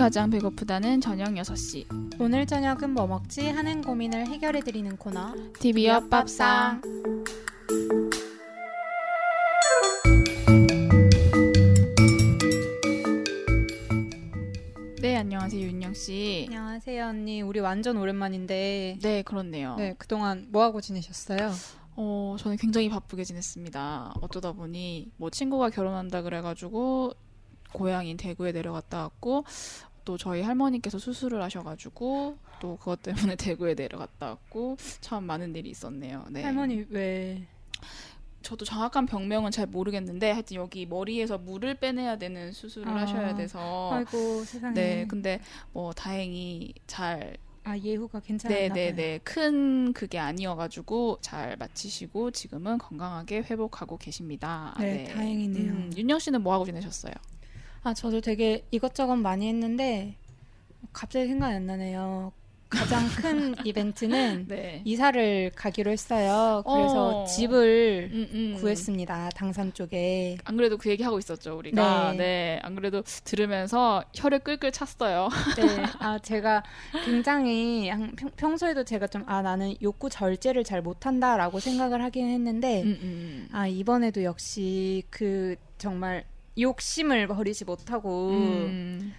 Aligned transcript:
가장 0.00 0.30
배고프다는 0.30 1.02
저녁 1.02 1.28
6시. 1.34 2.16
오늘 2.18 2.46
저녁은 2.46 2.94
뭐 2.94 3.06
먹지 3.06 3.48
하는 3.48 3.82
고민을 3.82 4.28
해결해 4.28 4.62
드리는 4.62 4.96
코너. 4.96 5.34
옆 5.84 6.08
밥상. 6.08 6.80
네, 15.02 15.16
안녕하세요, 15.18 15.66
윤영 15.66 15.92
씨. 15.92 16.46
안녕하세요, 16.48 17.04
언니. 17.04 17.42
우리 17.42 17.60
완전 17.60 17.98
오랜만인데. 17.98 19.00
네, 19.02 19.22
그렇네요. 19.22 19.76
네, 19.76 19.94
그동안 19.98 20.46
뭐 20.50 20.62
하고 20.62 20.80
지내셨어요? 20.80 21.52
어, 21.96 22.36
저는 22.38 22.56
굉장히 22.56 22.88
바쁘게 22.88 23.24
지냈습니다. 23.24 24.14
어쩌다 24.22 24.52
보니 24.52 25.10
뭐 25.18 25.28
친구가 25.28 25.68
결혼한다 25.68 26.22
그래 26.22 26.40
가지고 26.40 27.12
고향인 27.72 28.16
대구에 28.16 28.52
내려갔다 28.52 29.02
왔고 29.02 29.44
또 30.04 30.16
저희 30.16 30.42
할머니께서 30.42 30.98
수술을 30.98 31.42
하셔가지고 31.42 32.36
또 32.60 32.76
그것 32.76 33.02
때문에 33.02 33.36
대구에 33.36 33.74
내려갔다 33.74 34.26
왔고 34.26 34.76
참 35.00 35.24
많은 35.24 35.54
일이 35.54 35.70
있었네요. 35.70 36.24
네. 36.30 36.42
할머니 36.42 36.84
왜? 36.90 37.46
저도 38.42 38.64
정확한 38.64 39.06
병명은 39.06 39.50
잘 39.50 39.66
모르겠는데 39.66 40.30
하여튼 40.30 40.56
여기 40.56 40.86
머리에서 40.86 41.36
물을 41.36 41.74
빼내야 41.74 42.16
되는 42.16 42.52
수술을 42.52 42.88
아, 42.88 43.02
하셔야 43.02 43.34
돼서 43.34 43.90
아이고 43.92 44.44
세상에. 44.44 44.74
네 44.74 45.06
근데 45.06 45.40
뭐 45.72 45.92
다행히 45.92 46.72
잘 46.86 47.36
아 47.64 47.76
예후가 47.78 48.20
괜찮았나 48.20 48.58
봐요. 48.58 48.74
네네네 48.74 49.18
큰 49.18 49.92
그게 49.92 50.18
아니어 50.18 50.56
가지고 50.56 51.18
잘 51.20 51.56
마치시고 51.56 52.30
지금은 52.30 52.78
건강하게 52.78 53.42
회복하고 53.42 53.98
계십니다. 53.98 54.74
네, 54.78 55.04
다행이네요. 55.04 55.72
음, 55.72 55.90
윤영 55.96 56.18
씨는 56.18 56.42
뭐 56.42 56.54
하고 56.54 56.64
지내셨어요? 56.64 57.12
아 57.82 57.94
저도 57.94 58.20
되게 58.20 58.64
이것저것 58.70 59.16
많이 59.16 59.48
했는데 59.48 60.14
갑자기 60.92 61.28
생각이 61.28 61.54
안 61.54 61.66
나네요. 61.66 62.32
가장 62.68 63.04
큰 63.08 63.54
이벤트는 63.66 64.46
네. 64.46 64.80
이사를 64.84 65.50
가기로 65.56 65.90
했어요. 65.90 66.62
그래서 66.64 67.22
어. 67.22 67.24
집을 67.26 68.10
음, 68.12 68.28
음. 68.32 68.56
구했습니다. 68.60 69.30
당산 69.30 69.74
쪽에. 69.74 70.36
안 70.44 70.56
그래도 70.56 70.76
그 70.78 70.88
얘기 70.88 71.02
하고 71.02 71.18
있었죠 71.18 71.56
우리가. 71.58 72.12
네. 72.12 72.16
네. 72.18 72.60
안 72.62 72.76
그래도 72.76 73.02
들으면서 73.24 74.04
혀를 74.14 74.38
끌끌 74.40 74.70
찼어요. 74.70 75.28
네. 75.56 75.62
아, 75.98 76.20
제가 76.20 76.62
굉장히 77.04 77.88
한- 77.88 78.14
평, 78.14 78.30
평소에도 78.36 78.84
제가 78.84 79.08
좀, 79.08 79.24
아, 79.26 79.42
나는 79.42 79.74
욕구 79.82 80.08
절제를 80.08 80.62
잘 80.62 80.80
못한다라고 80.80 81.58
생각을 81.58 82.04
하긴 82.04 82.28
했는데, 82.28 82.82
음, 82.82 82.98
음. 83.02 83.48
아, 83.50 83.66
이번에도 83.66 84.22
역시 84.22 85.02
그 85.10 85.56
정말 85.76 86.24
욕심을 86.58 87.26
버리지 87.26 87.64
못하고, 87.64 88.30
음. 88.30 89.12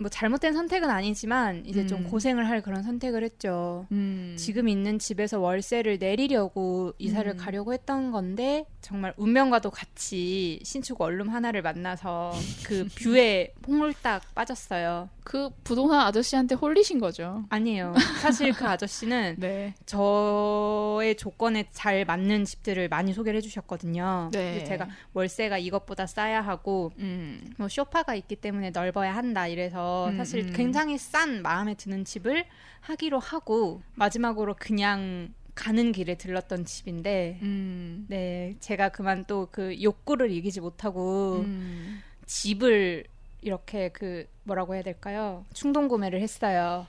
뭐 0.00 0.08
잘못된 0.08 0.52
선택은 0.54 0.90
아니지만, 0.90 1.64
이제 1.66 1.86
좀 1.86 2.00
음. 2.00 2.10
고생을 2.10 2.48
할 2.48 2.62
그런 2.62 2.82
선택을 2.82 3.22
했죠. 3.22 3.86
음. 3.92 4.34
지금 4.38 4.68
있는 4.68 4.98
집에서 4.98 5.38
월세를 5.40 5.98
내리려고 5.98 6.92
이사를 6.98 7.30
음. 7.30 7.36
가려고 7.36 7.72
했던 7.72 8.10
건데 8.10 8.66
정말 8.80 9.12
운명과도 9.16 9.70
같이 9.70 10.60
신축 10.64 11.00
원룸 11.00 11.28
하나를 11.28 11.62
만나서 11.62 12.32
그 12.64 12.86
view에 12.96 13.52
퐁물딱 13.62 14.34
빠졌어요. 14.34 15.08
그 15.22 15.50
부동산 15.62 16.00
아저씨한테 16.00 16.54
홀리신 16.54 16.98
거죠. 16.98 17.44
아니에요. 17.50 17.94
사실 18.20 18.52
그 18.52 18.66
아저씨는 18.66 19.36
네. 19.38 19.74
저의 19.86 21.16
조건에 21.16 21.68
잘 21.72 22.04
맞는 22.04 22.44
집들을 22.44 22.88
많이 22.88 23.12
소개를 23.12 23.38
해주셨거든요. 23.38 24.30
네. 24.32 24.64
제가 24.64 24.88
월세가 25.12 25.58
이것보다 25.58 26.06
싸야 26.06 26.40
하고 26.40 26.90
음. 26.98 27.52
뭐 27.58 27.68
쇼파가 27.68 28.14
있기 28.16 28.36
때문에 28.36 28.70
넓어야 28.70 29.14
한다 29.14 29.46
이래서 29.46 29.89
음, 30.10 30.16
사실 30.16 30.46
음. 30.46 30.52
굉장히 30.54 30.98
싼 30.98 31.42
마음에 31.42 31.74
드는 31.74 32.04
집을 32.04 32.44
하기로 32.80 33.18
하고 33.18 33.82
마지막으로 33.94 34.56
그냥 34.58 35.32
가는 35.54 35.92
길에 35.92 36.14
들렀던 36.16 36.64
집인데 36.64 37.38
음. 37.42 38.06
네 38.08 38.56
제가 38.60 38.90
그만 38.90 39.24
또 39.26 39.48
그 39.50 39.82
욕구를 39.82 40.30
이기지 40.30 40.60
못하고 40.60 41.40
음. 41.44 42.02
집을 42.26 43.04
이렇게 43.42 43.88
그 43.90 44.26
뭐라고 44.44 44.74
해야 44.74 44.82
될까요 44.82 45.44
충동 45.52 45.88
구매를 45.88 46.20
했어요. 46.20 46.86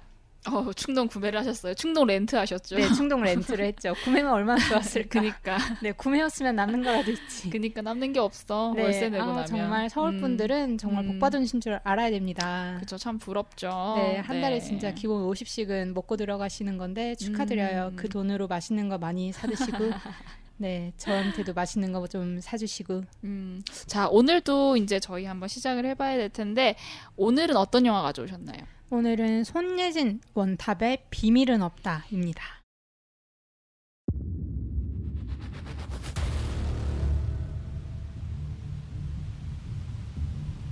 어, 0.49 0.73
충동 0.73 1.07
구매를 1.07 1.39
하셨어요. 1.39 1.75
충동 1.75 2.07
렌트 2.07 2.35
하셨죠. 2.35 2.75
네 2.75 2.91
충동 2.93 3.21
렌트를 3.21 3.63
했죠. 3.65 3.93
구매면 4.03 4.31
얼마나 4.33 4.59
좋았을까. 4.67 5.07
그니까. 5.19 5.57
네 5.83 5.91
구매였으면 5.91 6.55
남는 6.55 6.83
거라도 6.83 7.11
있지. 7.11 7.49
그니까 7.51 7.81
남는 7.83 8.13
게 8.13 8.19
없어. 8.19 8.73
네, 8.75 8.81
월세 8.83 9.09
내고 9.09 9.23
아, 9.23 9.27
나면. 9.27 9.45
정말 9.45 9.89
서울 9.89 10.13
음. 10.15 10.21
분들은 10.21 10.77
정말 10.79 11.03
음. 11.05 11.11
복 11.13 11.19
받으신 11.19 11.61
줄 11.61 11.79
알아야 11.83 12.09
됩니다. 12.09 12.77
그쵸, 12.79 12.97
참 12.97 13.19
부럽죠. 13.19 13.93
네, 13.97 14.17
한 14.17 14.41
달에 14.41 14.59
네. 14.59 14.65
진짜 14.65 14.91
기본 14.93 15.21
50씩은 15.29 15.93
먹고 15.93 16.17
들어가시는 16.17 16.77
건데 16.79 17.13
축하드려요. 17.15 17.89
음. 17.91 17.95
그 17.95 18.09
돈으로 18.09 18.47
맛있는 18.47 18.89
거 18.89 18.97
많이 18.97 19.31
사 19.31 19.45
드시고, 19.47 19.77
네, 20.57 20.91
저한테도 20.97 21.53
맛있는 21.53 21.91
거 21.91 22.07
좀 22.07 22.39
사주시고. 22.41 23.03
음. 23.25 23.61
자, 23.85 24.07
오늘도 24.09 24.77
이제 24.77 24.99
저희 24.99 25.25
한번 25.25 25.47
시작을 25.49 25.85
해봐야 25.85 26.17
될 26.17 26.29
텐데, 26.29 26.75
오늘은 27.15 27.55
어떤 27.57 27.85
영화 27.85 28.01
가져오셨나요? 28.01 28.57
오늘은 28.93 29.45
손예진 29.45 30.19
원탑의 30.33 31.05
비밀은 31.11 31.61
없다입니다. 31.61 32.43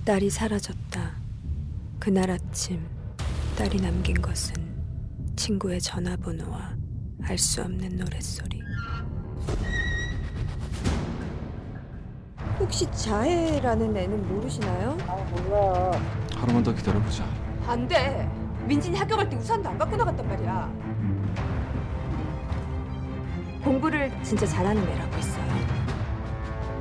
딸이 0.06 0.30
사라졌다. 0.30 1.16
그날 2.00 2.31
아침 2.31 2.85
딸이 3.57 3.81
남긴 3.81 4.22
것은 4.22 4.53
친구의 5.36 5.80
전화번호와 5.81 6.75
알 7.24 7.38
수 7.38 7.62
없는 7.62 7.97
노랫소리. 7.97 8.62
혹시 12.59 12.90
자해라는 12.91 13.96
애는 13.96 14.28
모르시나요? 14.28 14.97
하루만 16.36 16.63
더 16.63 16.74
기다려보자. 16.74 17.48
안 17.69 17.88
돼. 17.88 18.28
민진이 18.68 18.97
학교 18.97 19.16
갈 19.16 19.30
때 19.30 19.35
우산도 19.38 19.69
안 19.69 19.78
갖고 19.78 19.96
나갔단 19.96 20.28
말이야. 20.28 20.72
공부를 23.63 24.12
진짜 24.24 24.46
잘하는 24.47 24.81
애라고 24.88 25.16
했어요. 25.16 25.46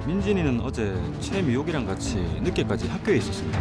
민진이는 0.06 0.60
어제 0.60 0.96
최미옥이랑 1.20 1.84
같이 1.84 2.16
늦게까지 2.42 2.88
학교에 2.88 3.16
있었습니다. 3.18 3.58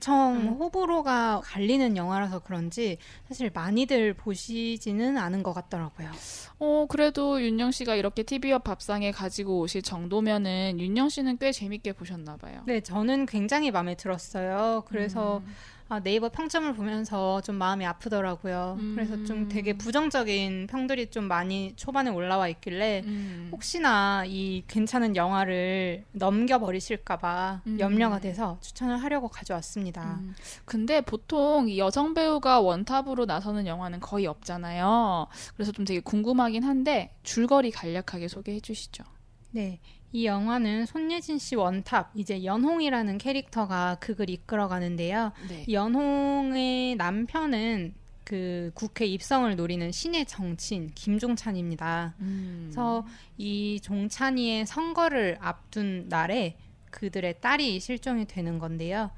엄청 0.00 0.36
음. 0.36 0.48
호불호가 0.58 1.42
갈리는 1.44 1.96
영화라서 1.96 2.38
그런지 2.40 2.96
사실 3.28 3.50
많이들 3.52 4.14
보시지는 4.14 5.18
않은 5.18 5.42
것 5.42 5.52
같더라고요. 5.52 6.10
어, 6.58 6.86
그래도 6.88 7.40
윤영 7.40 7.70
씨가 7.70 7.94
이렇게 7.94 8.22
TV 8.22 8.50
옆 8.50 8.64
밥상에 8.64 9.10
가지고 9.12 9.60
오실 9.60 9.82
정도면은 9.82 10.80
윤영 10.80 11.10
씨는 11.10 11.36
꽤 11.36 11.52
재밌게 11.52 11.92
보셨나 11.92 12.38
봐요. 12.38 12.62
네, 12.66 12.80
저는 12.80 13.26
굉장히 13.26 13.70
마음에 13.70 13.94
들었어요. 13.94 14.84
그래서 14.88 15.38
음. 15.38 15.54
아, 15.90 15.98
네이버 15.98 16.28
평점을 16.28 16.72
보면서 16.74 17.40
좀 17.40 17.56
마음이 17.56 17.84
아프더라고요. 17.84 18.76
음. 18.78 18.92
그래서 18.94 19.24
좀 19.24 19.48
되게 19.48 19.72
부정적인 19.72 20.68
평들이 20.68 21.10
좀 21.10 21.24
많이 21.24 21.72
초반에 21.74 22.10
올라와 22.10 22.46
있길래 22.46 23.02
음. 23.04 23.48
혹시나 23.50 24.22
이 24.24 24.62
괜찮은 24.68 25.16
영화를 25.16 26.04
넘겨버리실까봐 26.12 27.62
음. 27.66 27.80
염려가 27.80 28.20
돼서 28.20 28.58
추천을 28.60 29.02
하려고 29.02 29.26
가져왔습니다. 29.26 30.20
음. 30.20 30.36
근데 30.64 31.00
보통 31.00 31.68
이 31.68 31.80
여성 31.80 32.14
배우가 32.14 32.60
원탑으로 32.60 33.26
나서는 33.26 33.66
영화는 33.66 33.98
거의 33.98 34.28
없잖아요. 34.28 35.26
그래서 35.56 35.72
좀 35.72 35.84
되게 35.84 35.98
궁금하긴 35.98 36.62
한데 36.62 37.16
줄거리 37.24 37.72
간략하게 37.72 38.28
소개해 38.28 38.60
주시죠. 38.60 39.02
네. 39.50 39.80
이 40.12 40.26
영화는 40.26 40.86
손예진 40.86 41.38
씨 41.38 41.56
원탑, 41.56 42.10
이제 42.14 42.44
연홍이라는 42.44 43.18
캐릭터가 43.18 43.96
극을 44.00 44.28
이끌어가는데요. 44.28 45.32
네. 45.48 45.64
연홍의 45.70 46.96
남편은 46.96 47.94
그 48.24 48.70
국회 48.74 49.06
입성을 49.06 49.54
노리는 49.56 49.90
신의 49.90 50.26
정치인 50.26 50.90
김종찬입니다. 50.94 52.14
음. 52.20 52.66
그래서 52.66 53.04
이 53.38 53.80
종찬이의 53.82 54.66
선거를 54.66 55.36
앞둔 55.40 56.06
날에 56.08 56.56
그들의 56.90 57.40
딸이 57.40 57.80
실종이 57.80 58.26
되는 58.26 58.58
건데요. 58.58 59.10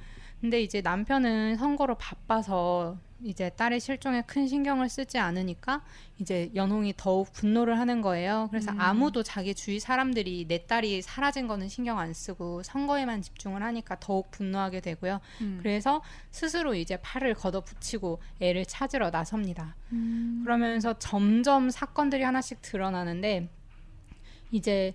근데 0.43 0.61
이제 0.61 0.81
남편은 0.81 1.56
선거로 1.56 1.94
바빠서 1.94 2.99
이제 3.23 3.50
딸의 3.50 3.79
실종에 3.79 4.23
큰 4.23 4.49
신경을 4.49 4.89
쓰지 4.89 5.17
않으니까 5.19 5.85
이제 6.19 6.50
연홍이 6.56 6.94
더욱 6.97 7.33
분노를 7.33 7.79
하는 7.79 8.03
거예요. 8.03 8.49
그래서 8.50 8.73
음. 8.73 8.81
아무도 8.81 9.23
자기 9.23 9.55
주위 9.55 9.79
사람들이 9.79 10.47
내 10.49 10.67
딸이 10.67 11.00
사라진 11.03 11.47
거는 11.47 11.69
신경 11.69 12.00
안 12.00 12.12
쓰고 12.12 12.65
선거에만 12.65 13.23
집중을 13.23 13.62
하니까 13.62 14.00
더욱 14.00 14.33
분노하게 14.33 14.81
되고요. 14.81 15.21
음. 15.43 15.61
그래서 15.62 16.03
스스로 16.33 16.75
이제 16.75 16.97
팔을 16.97 17.35
걷어붙이고 17.35 18.21
애를 18.41 18.67
찾으러 18.67 19.11
나섭니다. 19.11 19.77
음. 19.93 20.41
그러면서 20.43 20.99
점점 20.99 21.71
사건들이 21.71 22.25
하나씩 22.25 22.61
드러나는데 22.62 23.49
이제 24.50 24.93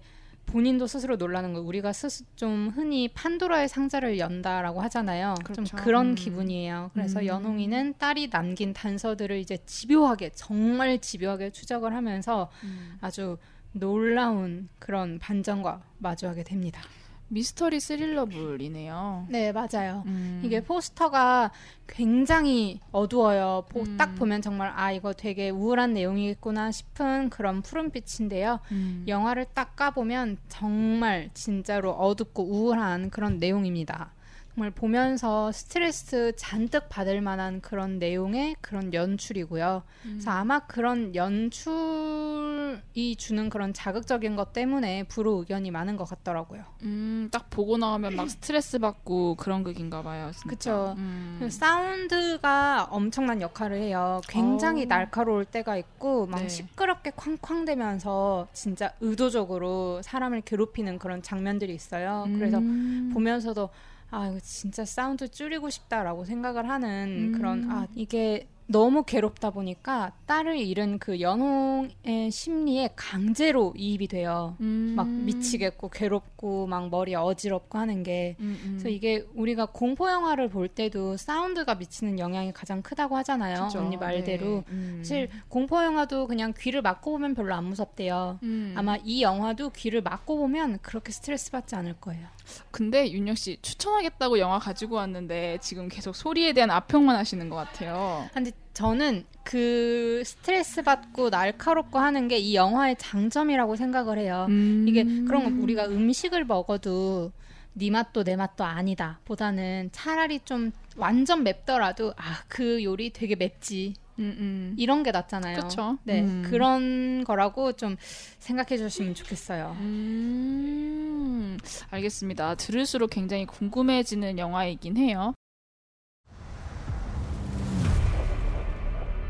본인도 0.47 0.87
스스로 0.87 1.17
놀라는 1.17 1.53
거 1.53 1.59
우리가 1.59 1.93
스스 1.93 2.23
좀 2.35 2.71
흔히 2.73 3.09
판도라의 3.09 3.67
상자를 3.67 4.17
연다라고 4.17 4.81
하잖아요. 4.81 5.35
좀 5.45 5.55
그렇죠. 5.55 5.77
그런 5.77 6.07
음. 6.07 6.15
기분이에요. 6.15 6.89
그래서 6.93 7.19
음. 7.19 7.25
연홍이는 7.27 7.95
딸이 7.99 8.29
남긴 8.29 8.73
단서들을 8.73 9.37
이제 9.37 9.57
집요하게 9.65 10.31
정말 10.33 10.99
집요하게 10.99 11.51
추적을 11.51 11.93
하면서 11.93 12.49
음. 12.63 12.97
아주 13.01 13.37
놀라운 13.73 14.69
그런 14.79 15.19
반전과 15.19 15.83
마주하게 15.99 16.43
됩니다. 16.43 16.81
미스터리 17.29 17.79
스릴러물이네요. 17.79 19.27
네, 19.29 19.51
맞아요. 19.51 20.03
음. 20.05 20.41
이게 20.45 20.61
포스터가 20.61 21.51
굉장히 21.87 22.79
어두워요. 22.91 23.65
보- 23.69 23.81
음. 23.81 23.97
딱 23.97 24.15
보면 24.15 24.41
정말 24.41 24.71
아 24.75 24.91
이거 24.91 25.13
되게 25.13 25.49
우울한 25.49 25.93
내용이겠구나 25.93 26.71
싶은 26.71 27.29
그런 27.29 27.61
푸른빛인데요. 27.61 28.59
음. 28.71 29.03
영화를 29.07 29.45
딱 29.53 29.75
까보면 29.75 30.37
정말 30.47 31.29
진짜로 31.33 31.91
어둡고 31.91 32.43
우울한 32.43 33.09
그런 33.09 33.37
내용입니다. 33.39 34.13
정말 34.57 34.71
보면서 34.71 35.51
스트레스 35.51 36.33
잔뜩 36.35 36.89
받을 36.89 37.21
만한 37.21 37.61
그런 37.61 37.99
내용의 37.99 38.55
그런 38.59 38.91
연출이고요. 38.91 39.83
그래서 40.01 40.31
아마 40.31 40.61
그런 40.61 41.13
연출이 41.13 42.81
주는 43.17 43.51
그런 43.51 43.71
자극적인 43.71 44.35
것 44.35 44.53
때문에 44.53 45.03
불호 45.03 45.41
의견이 45.41 45.69
많은 45.69 45.95
것 45.95 46.05
같더라고요. 46.05 46.63
음, 46.81 47.29
딱 47.31 47.51
보고 47.51 47.77
나오면 47.77 48.15
막 48.15 48.27
스트레스 48.31 48.79
받고 48.79 49.35
그런 49.35 49.63
극인가 49.63 50.01
봐요. 50.01 50.31
그쵸. 50.47 50.95
음. 50.97 51.37
그 51.39 51.51
사운드가 51.51 52.87
엄청난 52.89 53.41
역할을 53.41 53.77
해요. 53.77 54.21
굉장히 54.27 54.85
어. 54.85 54.87
날카로울 54.87 55.45
때가 55.45 55.77
있고 55.77 56.25
막 56.25 56.41
네. 56.41 56.49
시끄럽게 56.49 57.11
쾅쾅대면서 57.15 58.47
진짜 58.53 58.91
의도적으로 59.01 60.01
사람을 60.01 60.41
괴롭히는 60.41 60.97
그런 60.97 61.21
장면들이 61.21 61.75
있어요. 61.75 62.25
그래서 62.33 62.57
음. 62.57 63.11
보면서도 63.13 63.69
아 64.09 64.27
이거 64.27 64.39
진짜 64.39 64.85
사운드 64.85 65.27
줄이고 65.29 65.69
싶다라고 65.69 66.25
생각을 66.25 66.69
하는 66.69 67.33
음. 67.33 67.37
그런 67.37 67.69
아 67.71 67.87
이게 67.95 68.47
너무 68.69 69.03
괴롭다 69.03 69.51
보니까 69.51 70.11
딸을 70.25 70.57
잃은 70.57 70.99
그 70.99 71.21
연홍의 71.21 72.29
심리에 72.31 72.89
강제로 72.95 73.73
이입이 73.77 74.07
돼요. 74.07 74.57
음. 74.59 74.93
막 74.95 75.07
미치겠고 75.07 75.89
괴롭고 75.89 76.67
막 76.67 76.89
머리 76.89 77.15
어지럽고 77.15 77.77
하는 77.77 78.03
게 78.03 78.35
음, 78.39 78.59
음. 78.63 78.69
그래서 78.73 78.89
이게 78.89 79.25
우리가 79.35 79.67
공포 79.67 80.09
영화를 80.09 80.49
볼 80.49 80.67
때도 80.67 81.15
사운드가 81.15 81.75
미치는 81.75 82.19
영향이 82.19 82.51
가장 82.51 82.81
크다고 82.81 83.15
하잖아요. 83.17 83.65
그죠. 83.65 83.79
언니 83.79 83.95
말대로. 83.95 84.45
네. 84.45 84.63
음. 84.69 84.99
사실 85.01 85.29
공포 85.47 85.81
영화도 85.81 86.27
그냥 86.27 86.53
귀를 86.57 86.81
막고 86.81 87.11
보면 87.11 87.35
별로 87.35 87.55
안 87.55 87.63
무섭대요. 87.63 88.39
음. 88.43 88.73
아마 88.75 88.97
이 89.03 89.21
영화도 89.21 89.69
귀를 89.69 90.01
막고 90.01 90.37
보면 90.37 90.79
그렇게 90.81 91.13
스트레스 91.13 91.51
받지 91.51 91.75
않을 91.75 91.93
거예요. 92.01 92.27
근데 92.71 93.11
윤영 93.11 93.35
씨 93.35 93.57
추천하겠다고 93.61 94.39
영화 94.39 94.59
가지고 94.59 94.95
왔는데 94.95 95.59
지금 95.61 95.87
계속 95.87 96.15
소리에 96.15 96.53
대한 96.53 96.69
아평만 96.71 97.15
하시는 97.15 97.49
것 97.49 97.55
같아요. 97.55 98.27
근데 98.33 98.51
저는 98.73 99.25
그 99.43 100.21
스트레스 100.25 100.81
받고 100.83 101.29
날카롭고 101.29 101.97
하는 101.99 102.27
게 102.27 102.37
이 102.37 102.53
영화의 102.55 102.95
장점이라고 102.99 103.75
생각을 103.75 104.17
해요. 104.19 104.45
음. 104.49 104.85
이게 104.87 105.03
그런 105.25 105.43
거 105.43 105.63
우리가 105.63 105.85
음식을 105.87 106.45
먹어도 106.45 107.31
네 107.73 107.89
맛도 107.89 108.23
내 108.23 108.35
맛도 108.35 108.63
아니다. 108.63 109.19
보다는 109.25 109.89
차라리 109.91 110.39
좀 110.45 110.71
완전 110.95 111.43
맵더라도 111.43 112.13
아 112.17 112.43
그 112.47 112.83
요리 112.83 113.11
되게 113.11 113.35
맵지. 113.35 113.93
음, 114.19 114.35
음. 114.39 114.73
이런 114.77 115.03
게 115.03 115.11
낫잖아요. 115.11 115.59
그쵸. 115.59 115.97
네, 116.03 116.21
음. 116.21 116.41
그런 116.49 117.23
거라고 117.23 117.73
좀 117.73 117.97
생각해 118.39 118.77
주시면 118.77 119.13
좋겠어요. 119.13 119.77
음, 119.79 121.57
알겠습니다. 121.91 122.55
들을수록 122.55 123.11
굉장히 123.11 123.45
궁금해지는 123.45 124.37
영화이긴 124.39 124.97
해요. 124.97 125.33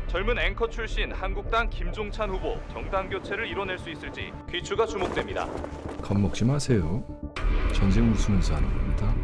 젊은 0.08 0.38
앵커 0.38 0.68
출신 0.70 1.12
한국당 1.12 1.68
김종찬 1.68 2.30
후보 2.30 2.58
정당 2.72 3.10
교체를 3.10 3.46
이뤄낼 3.46 3.78
수 3.78 3.90
있을지 3.90 4.32
귀추가 4.50 4.86
주목됩니다. 4.86 5.46
겁먹지 6.00 6.46
마세요. 6.46 7.04
전쟁 7.74 8.10
웃으면서 8.10 8.54
하는 8.56 8.68
겁니다. 8.70 9.14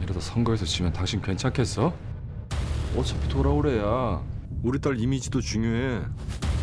이러다 0.00 0.20
선거에서 0.20 0.64
지면 0.64 0.92
당신 0.92 1.20
괜찮겠어? 1.20 1.92
어차피 2.96 3.28
돌아오래야. 3.28 4.22
우리 4.62 4.80
딸 4.80 4.98
이미지도 4.98 5.40
중요해. 5.40 6.02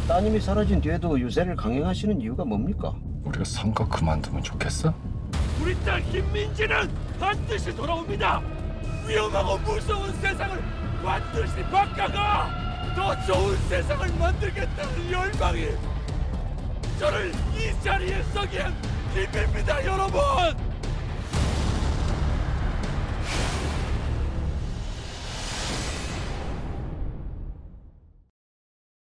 따님이 0.08 0.40
사라진 0.40 0.80
뒤에도 0.80 1.20
유세를 1.20 1.58
강행하시는 1.58 2.22
이유가 2.22 2.46
뭡니까? 2.46 2.96
우리가 3.26 3.44
선거 3.44 3.86
그만두면 3.88 4.42
좋겠어? 4.42 4.94
우리 5.62 5.80
딸 5.86 6.02
김민지는 6.12 6.90
반드시 7.20 7.76
돌아옵니다. 7.76 8.42
위험하고 9.08 9.60
무서운 9.60 10.12
세상을 10.20 10.60
반드시 11.04 11.62
바꿔가 11.64 12.94
더 12.96 13.26
좋은 13.26 13.56
세상을 13.70 14.08
만들겠다는 14.18 15.12
열망이 15.12 15.68
저를 17.00 17.32
이 17.56 17.84
자리에 17.84 18.24
서게 18.34 18.60
한 18.60 18.74
힘입니다, 19.14 19.86
여러분. 19.86 20.22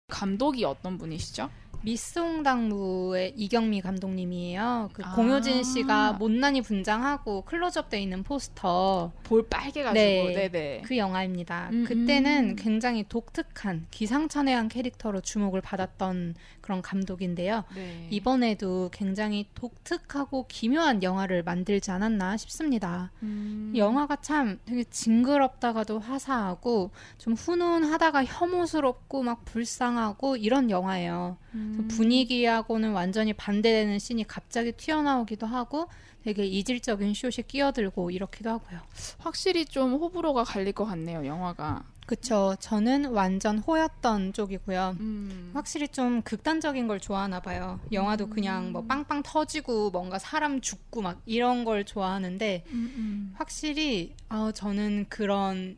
감독이 0.08 0.64
어떤 0.64 0.96
분이시죠? 0.96 1.50
미스 1.82 2.18
홍당무의 2.18 3.34
이경미 3.36 3.80
감독님이에요. 3.80 4.90
그 4.92 5.02
아. 5.04 5.14
공효진 5.14 5.62
씨가 5.62 6.14
못난이 6.14 6.62
분장하고 6.62 7.42
클로즈업 7.42 7.90
돼 7.90 8.00
있는 8.00 8.22
포스터 8.22 9.12
볼 9.24 9.46
빨개가지고. 9.48 9.94
네. 9.94 10.34
네, 10.34 10.48
네. 10.48 10.82
그 10.84 10.96
영화입니다. 10.96 11.70
음, 11.72 11.84
그때는 11.84 12.50
음. 12.50 12.56
굉장히 12.56 13.04
독특한 13.08 13.86
기상천외한 13.90 14.68
캐릭터로 14.68 15.20
주목을 15.20 15.60
받았던 15.60 16.34
그런 16.60 16.82
감독인데요. 16.82 17.64
네. 17.74 18.08
이번에도 18.10 18.90
굉장히 18.92 19.48
독특하고 19.54 20.46
기묘한 20.48 21.02
영화를 21.02 21.42
만들지 21.42 21.90
않았나 21.90 22.36
싶습니다. 22.36 23.12
음. 23.22 23.72
영화가 23.76 24.16
참 24.16 24.58
되게 24.64 24.84
징그럽다가도 24.84 26.00
화사하고 26.00 26.90
좀 27.18 27.34
훈훈하다가 27.34 28.24
혐오스럽고 28.24 29.22
막 29.22 29.44
불쌍하고 29.44 30.36
이런 30.36 30.70
영화예요. 30.70 31.36
음. 31.56 31.88
분위기하고는 31.88 32.92
완전히 32.92 33.32
반대되는 33.32 33.98
씬이 33.98 34.24
갑자기 34.24 34.72
튀어나오기도 34.72 35.46
하고 35.46 35.88
되게 36.22 36.44
이질적인 36.44 37.14
숏이 37.14 37.46
끼어들고 37.46 38.10
이렇기도 38.10 38.50
하고요. 38.50 38.80
확실히 39.18 39.64
좀 39.64 39.94
호불호가 39.94 40.44
갈릴 40.44 40.72
것 40.72 40.84
같네요, 40.84 41.24
영화가. 41.24 41.84
그쵸. 42.06 42.56
저는 42.60 43.06
완전 43.06 43.58
호였던 43.58 44.32
쪽이고요. 44.32 44.96
음. 45.00 45.50
확실히 45.54 45.88
좀 45.88 46.22
극단적인 46.22 46.86
걸 46.86 47.00
좋아하나 47.00 47.40
봐요. 47.40 47.80
영화도 47.90 48.28
그냥 48.28 48.70
뭐 48.72 48.84
빵빵 48.84 49.24
터지고 49.24 49.90
뭔가 49.90 50.18
사람 50.18 50.60
죽고 50.60 51.02
막 51.02 51.20
이런 51.26 51.64
걸 51.64 51.84
좋아하는데 51.84 52.64
음, 52.68 52.92
음. 52.96 53.34
확실히 53.36 54.14
아, 54.28 54.52
저는 54.54 55.06
그런 55.08 55.76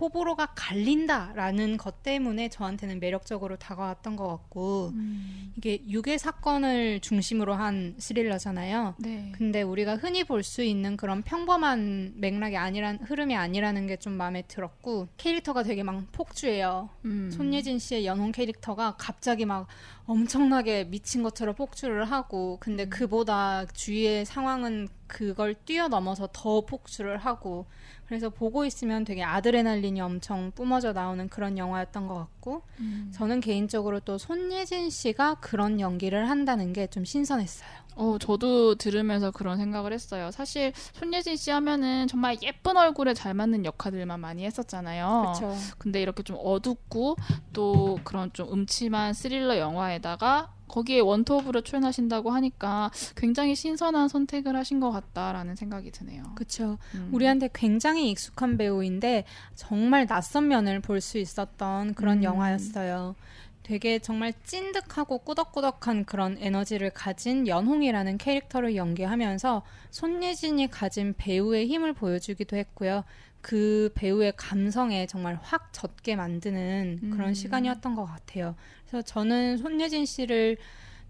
호불호가 0.00 0.52
갈린다라는 0.54 1.76
것 1.76 2.02
때문에 2.02 2.48
저한테는 2.48 3.00
매력적으로 3.00 3.56
다가왔던 3.56 4.16
것 4.16 4.28
같고 4.28 4.92
음. 4.94 5.52
이게 5.56 5.80
유괴 5.88 6.18
사건을 6.18 7.00
중심으로 7.00 7.54
한 7.54 7.94
스릴러잖아요. 7.98 8.94
네. 8.98 9.32
근데 9.34 9.62
우리가 9.62 9.96
흔히 9.96 10.24
볼 10.24 10.42
수 10.42 10.62
있는 10.62 10.96
그런 10.96 11.22
평범한 11.22 12.14
맥락이 12.16 12.56
아니란 12.56 12.98
흐름이 13.02 13.36
아니라는 13.36 13.86
게 13.86 13.98
좀 13.98 14.12
마음에 14.12 14.42
들었고 14.42 15.08
캐릭터가 15.16 15.64
되게 15.64 15.82
막 15.82 16.04
폭주해요. 16.12 16.88
음. 17.04 17.30
손예진 17.32 17.80
씨의 17.80 18.06
연홍 18.06 18.30
캐릭터가 18.30 18.94
갑자기 18.96 19.44
막 19.44 19.66
엄청나게 20.08 20.84
미친 20.84 21.22
것처럼 21.22 21.54
폭주를 21.54 22.04
하고 22.06 22.56
근데 22.60 22.84
음. 22.84 22.90
그보다 22.90 23.66
주위의 23.66 24.24
상황은 24.24 24.88
그걸 25.06 25.54
뛰어넘어서 25.54 26.28
더 26.32 26.62
폭주를 26.62 27.18
하고 27.18 27.66
그래서 28.06 28.30
보고 28.30 28.64
있으면 28.64 29.04
되게 29.04 29.22
아드레날린이 29.22 30.00
엄청 30.00 30.50
뿜어져 30.54 30.92
나오는 30.92 31.28
그런 31.28 31.56
영화였던 31.58 32.06
것 32.06 32.14
같고 32.14 32.62
음. 32.80 33.12
저는 33.14 33.40
개인적으로 33.40 34.00
또 34.00 34.16
손예진 34.18 34.88
씨가 34.90 35.36
그런 35.36 35.78
연기를 35.80 36.28
한다는 36.28 36.72
게 36.72 36.88
좀 36.90 37.04
신선했어요. 37.04 37.68
어, 37.96 38.16
저도 38.18 38.76
들으면서 38.76 39.30
그런 39.32 39.58
생각을 39.58 39.92
했어요. 39.92 40.30
사실 40.30 40.72
손예진 40.92 41.36
씨 41.36 41.50
하면은 41.50 42.06
정말 42.06 42.36
예쁜 42.42 42.76
얼굴에 42.76 43.12
잘 43.12 43.34
맞는 43.34 43.64
역할들만 43.64 44.20
많이 44.20 44.44
했었잖아요. 44.46 45.34
그렇죠. 45.36 45.56
근데 45.78 46.00
이렇게 46.00 46.22
좀 46.22 46.36
어둡고 46.40 47.16
또 47.52 47.98
그런 48.04 48.32
좀 48.32 48.52
음침한 48.52 49.12
스릴러 49.14 49.58
영화에 49.58 49.97
다가 50.00 50.52
거기에 50.68 51.00
원톱으로 51.00 51.62
출연하신다고 51.62 52.30
하니까 52.30 52.90
굉장히 53.16 53.54
신선한 53.54 54.08
선택을 54.08 54.54
하신 54.54 54.80
것 54.80 54.90
같다라는 54.90 55.56
생각이 55.56 55.90
드네요. 55.90 56.22
그렇죠. 56.34 56.76
음. 56.94 57.08
우리한테 57.12 57.48
굉장히 57.54 58.10
익숙한 58.10 58.56
배우인데 58.58 59.24
정말 59.54 60.06
낯선 60.06 60.48
면을 60.48 60.80
볼 60.80 61.00
수 61.00 61.18
있었던 61.18 61.94
그런 61.94 62.18
음. 62.18 62.22
영화였어요. 62.24 63.14
되게 63.62 63.98
정말 63.98 64.32
찐득하고 64.44 65.18
꾸덕꾸덕한 65.18 66.06
그런 66.06 66.38
에너지를 66.40 66.88
가진 66.90 67.46
연홍이라는 67.46 68.16
캐릭터를 68.16 68.76
연기하면서 68.76 69.62
손예진이 69.90 70.68
가진 70.70 71.14
배우의 71.16 71.66
힘을 71.68 71.92
보여주기도 71.92 72.56
했고요. 72.56 73.04
그 73.40 73.90
배우의 73.94 74.34
감성에 74.36 75.06
정말 75.06 75.38
확 75.42 75.72
젖게 75.72 76.16
만드는 76.16 77.10
그런 77.10 77.28
음. 77.28 77.34
시간이었던 77.34 77.94
것 77.94 78.04
같아요. 78.04 78.54
그래서 78.86 79.02
저는 79.02 79.58
손예진 79.58 80.06
씨를 80.06 80.56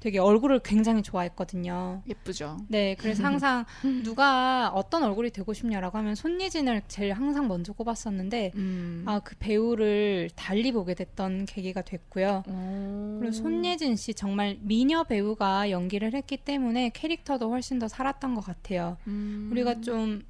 되게 0.01 0.19
얼굴을 0.19 0.61
굉장히 0.61 1.03
좋아했거든요. 1.03 2.03
예쁘죠. 2.09 2.59
네, 2.69 2.95
그래서 2.99 3.25
항상 3.27 3.65
누가 4.05 4.71
어떤 4.73 5.03
얼굴이 5.03 5.31
되고 5.31 5.53
싶냐라고 5.53 5.99
하면 5.99 6.15
손예진을 6.15 6.83
제일 6.87 7.13
항상 7.13 7.49
먼저 7.49 7.73
꼽았었는데 7.73 8.53
음. 8.55 9.03
아그 9.07 9.37
배우를 9.39 10.31
달리 10.37 10.71
보게 10.73 10.95
됐던 10.95 11.47
계기가 11.47 11.83
됐고요. 11.83 12.45
오. 12.47 13.19
그리고 13.19 13.33
손예진 13.33 13.97
씨 13.97 14.15
정말 14.15 14.57
미녀 14.61 15.03
배우가 15.03 15.71
연기를 15.71 16.15
했기 16.15 16.37
때문에 16.37 16.91
캐릭터도 16.91 17.51
훨씬 17.51 17.79
더 17.79 17.89
살았던 17.89 18.35
것 18.35 18.43
같아요. 18.43 18.97
음. 19.09 19.49
우리가 19.51 19.81
좀 19.81 20.23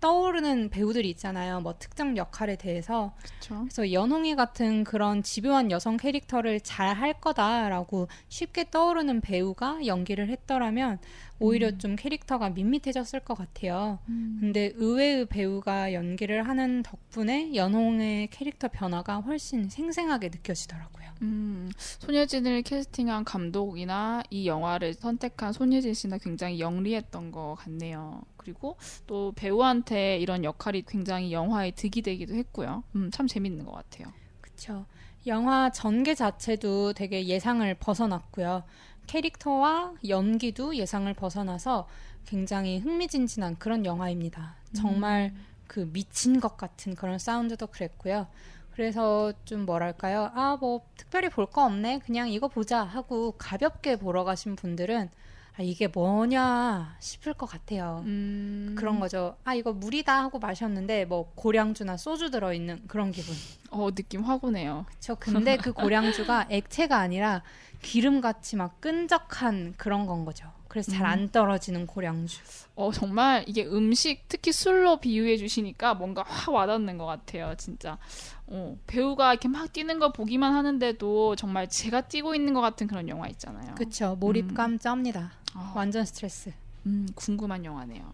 떠오르는 0.00 0.70
배우들이 0.70 1.08
있잖아요. 1.10 1.60
뭐 1.60 1.74
특정 1.78 2.16
역할에 2.16 2.56
대해서 2.56 3.12
그쵸. 3.22 3.56
그래서 3.62 3.92
연홍이 3.92 4.36
같은 4.36 4.84
그런 4.84 5.22
집요한 5.22 5.70
여성 5.70 5.96
캐릭터를 5.96 6.60
잘 6.60 6.88
할 6.98 7.12
거다라고 7.20 8.08
쉽게 8.28 8.70
떠오르는 8.70 9.20
배우가 9.20 9.86
연기를 9.86 10.28
했더라면 10.30 10.98
오히려 11.40 11.76
좀 11.78 11.96
캐릭터가 11.96 12.50
밋밋해졌을 12.50 13.20
것 13.20 13.34
같아요. 13.36 13.98
음. 14.08 14.38
근데 14.40 14.72
의외의 14.74 15.26
배우가 15.26 15.92
연기를 15.92 16.48
하는 16.48 16.82
덕분에 16.82 17.54
연홍의 17.54 18.28
캐릭터 18.28 18.68
변화가 18.68 19.20
훨씬 19.20 19.68
생생하게 19.68 20.28
느껴지더라고요. 20.28 21.08
음, 21.22 21.70
손예진을 21.76 22.62
캐스팅한 22.62 23.24
감독이나 23.24 24.22
이 24.30 24.46
영화를 24.46 24.94
선택한 24.94 25.52
손예진 25.52 25.94
씨는 25.94 26.18
굉장히 26.18 26.60
영리했던 26.60 27.32
것 27.32 27.56
같네요. 27.58 28.22
그리고 28.36 28.76
또 29.06 29.32
배우한테 29.34 30.18
이런 30.18 30.44
역할이 30.44 30.84
굉장히 30.86 31.32
영화에 31.32 31.72
득이 31.72 32.02
되기도 32.02 32.34
했고요. 32.34 32.84
음, 32.94 33.10
참 33.12 33.26
재밌는 33.26 33.64
것 33.64 33.72
같아요. 33.72 34.12
그쵸. 34.40 34.86
영화 35.26 35.70
전개 35.70 36.14
자체도 36.14 36.94
되게 36.94 37.26
예상을 37.26 37.72
벗어났고요. 37.74 38.62
캐릭터와 39.08 39.94
연기도 40.08 40.76
예상을 40.76 41.12
벗어나서 41.14 41.88
굉장히 42.26 42.78
흥미진진한 42.78 43.58
그런 43.58 43.84
영화입니다. 43.84 44.54
정말 44.74 45.34
그 45.66 45.90
미친 45.92 46.38
것 46.40 46.56
같은 46.56 46.94
그런 46.94 47.18
사운드도 47.18 47.68
그랬고요. 47.68 48.28
그래서 48.72 49.32
좀 49.44 49.64
뭐랄까요? 49.66 50.30
아, 50.34 50.56
뭐 50.60 50.82
특별히 50.96 51.28
볼 51.30 51.46
거 51.46 51.64
없네. 51.64 52.00
그냥 52.06 52.28
이거 52.28 52.46
보자 52.48 52.84
하고 52.84 53.32
가볍게 53.32 53.96
보러 53.96 54.22
가신 54.24 54.54
분들은 54.54 55.10
아, 55.58 55.62
이게 55.62 55.88
뭐냐 55.88 56.96
싶을 57.00 57.34
것 57.34 57.46
같아요. 57.46 58.02
음, 58.06 58.76
그런 58.78 59.00
거죠. 59.00 59.36
아, 59.42 59.54
이거 59.54 59.72
물이다 59.72 60.22
하고 60.22 60.38
마셨는데 60.38 61.06
뭐 61.06 61.32
고량주나 61.34 61.96
소주 61.96 62.30
들어있는 62.30 62.82
그런 62.86 63.10
기분. 63.10 63.34
어, 63.70 63.90
느낌 63.94 64.22
확 64.22 64.44
오네요. 64.44 64.86
저 65.00 65.14
근데 65.14 65.56
그 65.56 65.72
고량주가 65.72 66.46
액체가 66.50 66.96
아니라 66.98 67.42
기름같이 67.82 68.56
막 68.56 68.80
끈적한 68.80 69.74
그런 69.76 70.06
건 70.06 70.24
거죠. 70.24 70.50
그래서 70.68 70.92
잘안 70.92 71.30
떨어지는 71.30 71.86
고량주. 71.86 72.38
어, 72.76 72.92
정말 72.92 73.44
이게 73.46 73.64
음식, 73.64 74.28
특히 74.28 74.52
술로 74.52 74.98
비유해 75.00 75.36
주시니까 75.36 75.94
뭔가 75.94 76.22
확 76.26 76.52
와닿는 76.52 76.98
것 76.98 77.06
같아요, 77.06 77.54
진짜. 77.56 77.98
어, 78.46 78.76
배우가 78.86 79.32
이렇게 79.32 79.48
막 79.48 79.72
뛰는 79.72 79.98
거 79.98 80.12
보기만 80.12 80.54
하는데도 80.54 81.36
정말 81.36 81.68
제가 81.68 82.02
뛰고 82.02 82.34
있는 82.34 82.52
것 82.54 82.60
같은 82.60 82.86
그런 82.86 83.08
영화 83.08 83.28
있잖아요. 83.28 83.74
그쵸. 83.76 84.16
몰입감 84.20 84.78
쩝니다. 84.78 85.32
아, 85.54 85.72
완전 85.74 86.04
스트레스. 86.04 86.52
음, 86.86 87.08
궁금한 87.14 87.64
영화네요. 87.64 88.12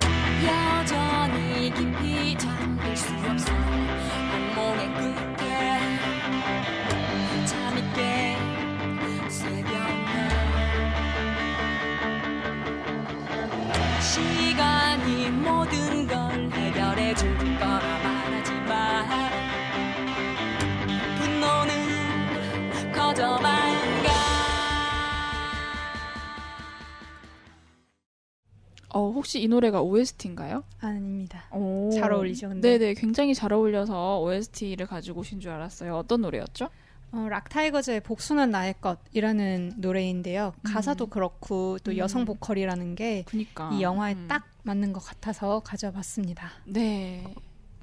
여전히 0.00 1.72
깊이 1.74 2.36
잠들 2.38 2.96
수 2.96 3.12
없어. 3.28 3.52
악몽의 3.52 4.94
끝에 4.94 5.98
잠이 7.46 7.82
깬 7.94 9.28
새벽날. 9.28 10.28
시간 14.00 14.87
어, 28.98 29.12
혹시 29.12 29.40
이 29.40 29.46
노래가 29.46 29.80
OST인가요? 29.80 30.64
아닙니다. 30.80 31.44
오. 31.52 31.88
잘 31.92 32.12
어울리죠, 32.12 32.48
근데? 32.48 32.78
네네, 32.78 32.94
굉장히 32.94 33.32
잘 33.32 33.52
어울려서 33.52 34.20
OST를 34.22 34.86
가지고 34.88 35.20
오신 35.20 35.38
줄 35.38 35.52
알았어요. 35.52 35.96
어떤 35.96 36.22
노래였죠? 36.22 36.68
어, 37.12 37.26
락타이거즈의 37.30 38.00
복수는 38.00 38.50
나의 38.50 38.74
것이라는 38.80 39.74
노래인데요. 39.76 40.52
가사도 40.64 41.06
그렇고 41.06 41.78
또 41.84 41.92
음. 41.92 41.96
여성 41.96 42.24
보컬이라는 42.24 42.96
게이 42.96 43.22
그니까. 43.22 43.70
영화에 43.80 44.14
음. 44.14 44.26
딱 44.28 44.44
맞는 44.64 44.92
것 44.92 44.98
같아서 44.98 45.60
가져봤습니다. 45.60 46.50
네. 46.64 47.22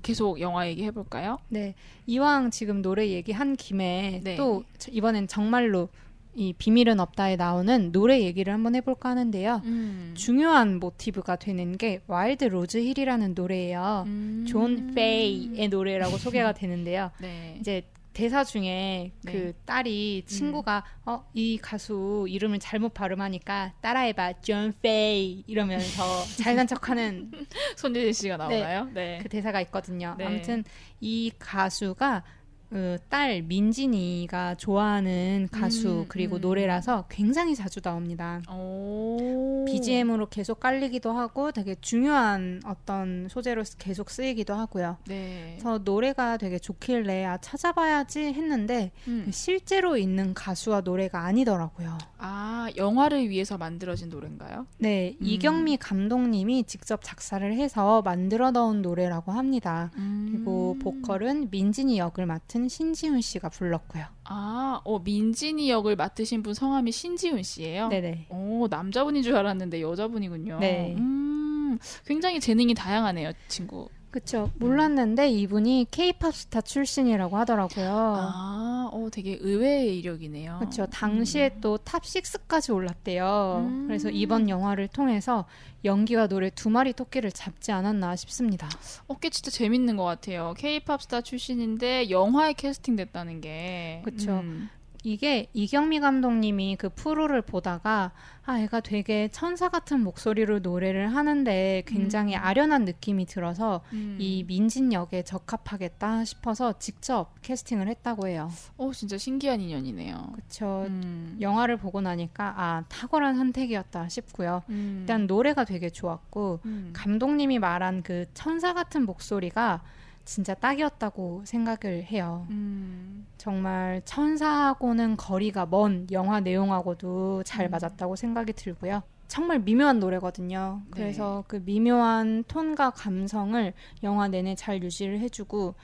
계속 0.03 0.41
영화 0.41 0.67
얘기해 0.67 0.91
볼까요? 0.91 1.37
네. 1.47 1.75
이왕 2.07 2.51
지금 2.51 2.81
노래 2.81 3.07
얘기한 3.07 3.55
김에 3.55 4.19
네. 4.23 4.35
또 4.35 4.63
저- 4.77 4.91
이번엔 4.91 5.27
정말로 5.27 5.87
이 6.35 6.53
비밀은 6.53 6.99
없다에 6.99 7.37
나오는 7.37 7.91
노래 7.91 8.21
얘기를 8.21 8.53
한번 8.53 8.75
해볼까 8.75 9.09
하는데요. 9.09 9.61
음. 9.63 10.13
중요한 10.17 10.79
모티브가 10.79 11.37
되는 11.37 11.77
게 11.77 12.01
Wild 12.07 12.45
Rose 12.45 12.77
Hill이라는 12.77 13.33
노래예요. 13.35 14.03
음. 14.05 14.45
존 14.47 14.93
페이의 14.93 15.69
노래라고 15.69 16.17
소개가 16.17 16.51
되는데요. 16.53 17.11
네. 17.21 17.57
이제 17.59 17.83
대사 18.11 18.43
중에 18.45 19.11
네. 19.23 19.31
그 19.31 19.53
딸이 19.65 20.23
친구가 20.25 20.85
어이 21.05 21.57
가수 21.57 22.25
이름을 22.29 22.59
잘못 22.59 22.93
발음하니까 22.93 23.73
따라해봐 23.81 24.39
존 24.41 24.73
페이 24.81 25.43
이러면서 25.47 26.03
잘난 26.41 26.65
척하는 26.65 27.29
손예진 27.75 28.13
씨가 28.13 28.37
나오나요? 28.37 28.89
네. 28.93 29.19
그 29.21 29.27
대사가 29.27 29.59
있거든요. 29.61 30.15
네. 30.17 30.25
아무튼 30.25 30.63
이 31.01 31.29
가수가 31.37 32.23
그 32.69 32.97
딸 33.15 33.41
민진이가 33.43 34.55
좋아하는 34.55 35.47
가수 35.51 36.01
음, 36.01 36.05
그리고 36.07 36.35
음. 36.35 36.41
노래라서 36.41 37.05
굉장히 37.09 37.55
자주 37.55 37.81
나옵니다. 37.81 38.41
오. 38.51 39.65
BGM으로 39.65 40.27
계속 40.27 40.59
깔리기도 40.59 41.11
하고 41.11 41.51
되게 41.51 41.75
중요한 41.81 42.61
어떤 42.65 43.27
소재로 43.29 43.63
계속 43.79 44.09
쓰이기도 44.09 44.53
하고요. 44.53 44.97
네. 45.07 45.55
그래서 45.57 45.79
노래가 45.79 46.37
되게 46.37 46.59
좋길래 46.59 47.25
아 47.25 47.37
찾아봐야지 47.37 48.19
했는데 48.19 48.91
음. 49.07 49.29
실제로 49.31 49.97
있는 49.97 50.33
가수와 50.33 50.81
노래가 50.81 51.21
아니더라고요. 51.21 51.97
아, 52.17 52.67
영화를 52.75 53.29
위해서 53.29 53.57
만들어진 53.57 54.09
노래인가요? 54.09 54.67
네, 54.77 55.15
음. 55.21 55.25
이경미 55.25 55.77
감독님이 55.77 56.63
직접 56.65 57.01
작사를 57.03 57.53
해서 57.53 58.01
만들어 58.01 58.51
넣은 58.51 58.81
노래라고 58.81 59.31
합니다. 59.31 59.91
그리고 59.95 60.73
음. 60.73 60.79
보컬은 60.79 61.49
민진이 61.51 61.97
역을 61.97 62.25
맡은 62.25 62.54
신지훈 62.69 63.21
씨가 63.21 63.49
불렀고요. 63.49 64.05
아, 64.23 64.81
어, 64.83 64.99
민진이 64.99 65.69
역을 65.69 65.95
맡으신 65.95 66.41
분 66.41 66.53
성함이 66.53 66.91
신지훈 66.91 67.43
씨예요? 67.43 67.89
네네. 67.89 68.27
오, 68.29 68.67
남자분인 68.69 69.21
줄 69.23 69.35
알았는데 69.35 69.81
여자분이군요. 69.81 70.59
네. 70.59 70.95
음, 70.97 71.77
굉장히 72.05 72.39
재능이 72.39 72.73
다양하네요, 72.73 73.31
친구. 73.47 73.89
그쵸. 74.15 74.49
몰랐는데 74.59 75.27
이분이 75.27 75.87
케이팝 75.91 76.33
스타 76.33 76.61
출신이라고 76.61 77.35
하더라고요. 77.35 77.89
아, 77.89 78.89
어, 78.89 79.09
되게 79.11 79.37
의외의 79.41 79.99
이력이네요. 79.99 80.59
그렇죠. 80.59 80.85
당시에 80.85 81.59
또탑 81.59 82.03
6까지 82.03 82.73
올랐대요. 82.73 83.65
음. 83.67 83.87
그래서 83.87 84.09
이번 84.09 84.47
영화를 84.47 84.87
통해서 84.87 85.43
연기와 85.83 86.27
노래 86.27 86.49
두 86.49 86.69
마리 86.69 86.93
토끼를 86.93 87.33
잡지 87.33 87.73
않았나 87.73 88.15
싶습니다. 88.15 88.69
어깨 89.07 89.29
진짜 89.29 89.51
재밌는 89.51 89.97
것 89.97 90.05
같아요. 90.05 90.53
K-팝 90.57 91.01
스타 91.01 91.19
출신인데 91.19 92.09
영화에 92.09 92.53
캐스팅 92.53 92.95
됐다는 92.95 93.41
게. 93.41 94.01
그쵸. 94.05 94.31
음. 94.31 94.69
이게 95.05 95.47
이경미 95.53 95.99
감독님이 95.99 96.77
그 96.77 96.89
프로를 96.89 97.43
보다가 97.43 98.11
아, 98.43 98.59
애가 98.59 98.81
되게 98.81 99.27
천사 99.31 99.69
같은 99.69 100.01
목소리로 100.01 100.59
노래를 100.59 101.15
하는데 101.15 101.83
굉장히 101.85 102.35
음. 102.35 102.41
아련한 102.41 102.85
느낌이 102.85 103.25
들어서 103.25 103.81
음. 103.93 104.17
이 104.19 104.43
민진 104.47 104.93
역에 104.93 105.23
적합하겠다 105.23 106.25
싶어서 106.25 106.73
직접 106.79 107.33
캐스팅을 107.41 107.87
했다고 107.87 108.27
해요. 108.27 108.51
어 108.77 108.91
진짜 108.93 109.17
신기한 109.17 109.61
인연이네요. 109.61 110.33
그쵸. 110.35 110.85
음. 110.87 111.37
영화를 111.39 111.77
보고 111.77 112.01
나니까 112.01 112.53
아, 112.57 112.83
탁월한 112.89 113.35
선택이었다 113.35 114.09
싶고요. 114.09 114.63
음. 114.69 114.97
일단 115.01 115.27
노래가 115.27 115.65
되게 115.65 115.89
좋았고 115.89 116.59
음. 116.65 116.91
감독님이 116.93 117.59
말한 117.59 118.01
그 118.03 118.25
천사 118.33 118.73
같은 118.73 119.05
목소리가 119.05 119.81
진짜 120.25 120.55
딱이었다고 120.55 121.43
생각을 121.45 122.03
해요. 122.03 122.47
음. 122.49 123.27
정말 123.37 124.01
천사하고는 124.05 125.17
거리가 125.17 125.67
먼 125.67 126.07
영화 126.11 126.39
내용하고도 126.39 127.43
잘 127.43 127.67
음. 127.67 127.71
맞았다고 127.71 128.15
생각이 128.15 128.53
들고요. 128.53 129.03
정말 129.27 129.59
미묘한 129.59 129.99
노래거든요. 129.99 130.81
네. 130.85 130.91
그래서 130.91 131.43
그 131.47 131.61
미묘한 131.63 132.43
톤과 132.47 132.91
감성을 132.91 133.73
영화 134.03 134.27
내내 134.27 134.55
잘 134.55 134.81
유지를 134.83 135.19
해주고 135.19 135.75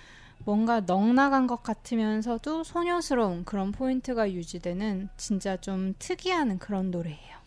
뭔가 0.44 0.80
넉나간 0.82 1.46
것 1.48 1.62
같으면서도 1.62 2.64
소녀스러운 2.64 3.46
그런 3.46 3.72
포인트가 3.72 4.32
유지되는 4.32 5.10
진짜 5.18 5.58
좀 5.58 5.94
특이한 6.00 6.58
그런 6.58 6.90
노래예요. 6.90 7.42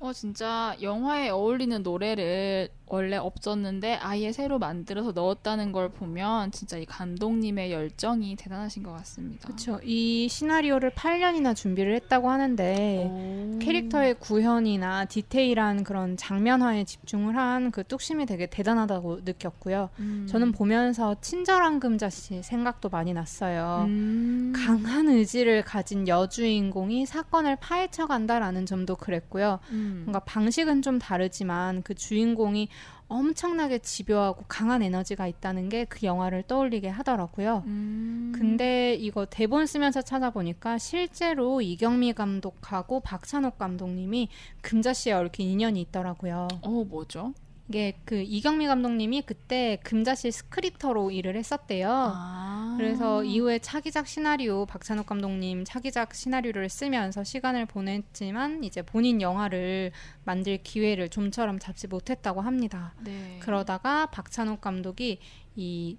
어 0.00 0.12
진짜 0.12 0.74
영화에 0.80 1.28
어울리는 1.28 1.82
노래를 1.82 2.70
원래 2.90 3.16
없었는데 3.16 3.94
아예 3.94 4.32
새로 4.32 4.58
만들어서 4.58 5.12
넣었다는 5.12 5.72
걸 5.72 5.88
보면 5.90 6.52
진짜 6.52 6.76
이 6.76 6.84
감독님의 6.84 7.72
열정이 7.72 8.36
대단하신 8.36 8.82
것 8.82 8.92
같습니다. 8.92 9.46
그렇죠. 9.46 9.80
이 9.82 10.28
시나리오를 10.28 10.90
8년이나 10.90 11.56
준비를 11.56 11.94
했다고 11.94 12.28
하는데 12.30 13.06
오. 13.10 13.58
캐릭터의 13.60 14.14
구현이나 14.18 15.06
디테일한 15.06 15.84
그런 15.84 16.16
장면화에 16.16 16.84
집중을 16.84 17.36
한 17.36 17.70
그 17.70 17.84
뚝심이 17.84 18.26
되게 18.26 18.46
대단하다고 18.46 19.20
느꼈고요. 19.24 19.90
음. 19.98 20.26
저는 20.28 20.52
보면서 20.52 21.16
친절한 21.20 21.80
금자씨 21.80 22.42
생각도 22.42 22.88
많이 22.88 23.12
났어요. 23.12 23.84
음. 23.86 24.52
강한 24.54 25.08
의지를 25.08 25.62
가진 25.62 26.08
여주인공이 26.08 27.06
사건을 27.06 27.56
파헤쳐 27.56 28.06
간다라는 28.06 28.66
점도 28.66 28.96
그랬고요. 28.96 29.60
음. 29.70 30.02
뭔가 30.04 30.20
방식은 30.20 30.82
좀 30.82 30.98
다르지만 30.98 31.82
그 31.82 31.94
주인공이 31.94 32.68
엄청나게 33.10 33.80
집요하고 33.80 34.44
강한 34.48 34.82
에너지가 34.82 35.26
있다는 35.26 35.68
게 35.68 35.80
그 35.90 36.06
영화를 36.06 36.44
떠올리게 36.44 36.88
하더라고요. 36.88 37.64
음. 37.66 38.32
근데 38.34 38.94
이거 38.94 39.26
대본 39.26 39.66
쓰면서 39.66 40.02
찾아보니까 40.02 40.78
실제로 40.78 41.60
이경미 41.60 42.12
감독하고 42.14 43.00
박찬욱 43.00 43.58
감독님이 43.58 44.28
금자씨에 44.62 45.12
얽힌 45.12 45.48
인연이 45.48 45.80
있더라고요. 45.82 46.48
어 46.62 46.84
뭐죠? 46.84 47.34
이게 47.70 47.94
그 48.04 48.16
이경미 48.16 48.66
감독님이 48.66 49.22
그때 49.22 49.78
금자씨 49.84 50.32
스크립터로 50.32 51.12
일을 51.12 51.36
했었대요. 51.36 51.88
아. 51.88 52.74
그래서 52.76 53.22
이후에 53.22 53.60
차기작 53.60 54.08
시나리오 54.08 54.66
박찬욱 54.66 55.06
감독님 55.06 55.64
차기작 55.64 56.12
시나리오를 56.12 56.68
쓰면서 56.68 57.22
시간을 57.22 57.66
보냈지만 57.66 58.64
이제 58.64 58.82
본인 58.82 59.22
영화를 59.22 59.92
만들 60.24 60.58
기회를 60.60 61.10
좀처럼 61.10 61.60
잡지 61.60 61.86
못했다고 61.86 62.40
합니다. 62.40 62.92
네. 63.04 63.38
그러다가 63.40 64.06
박찬욱 64.06 64.60
감독이 64.60 65.20
이 65.54 65.96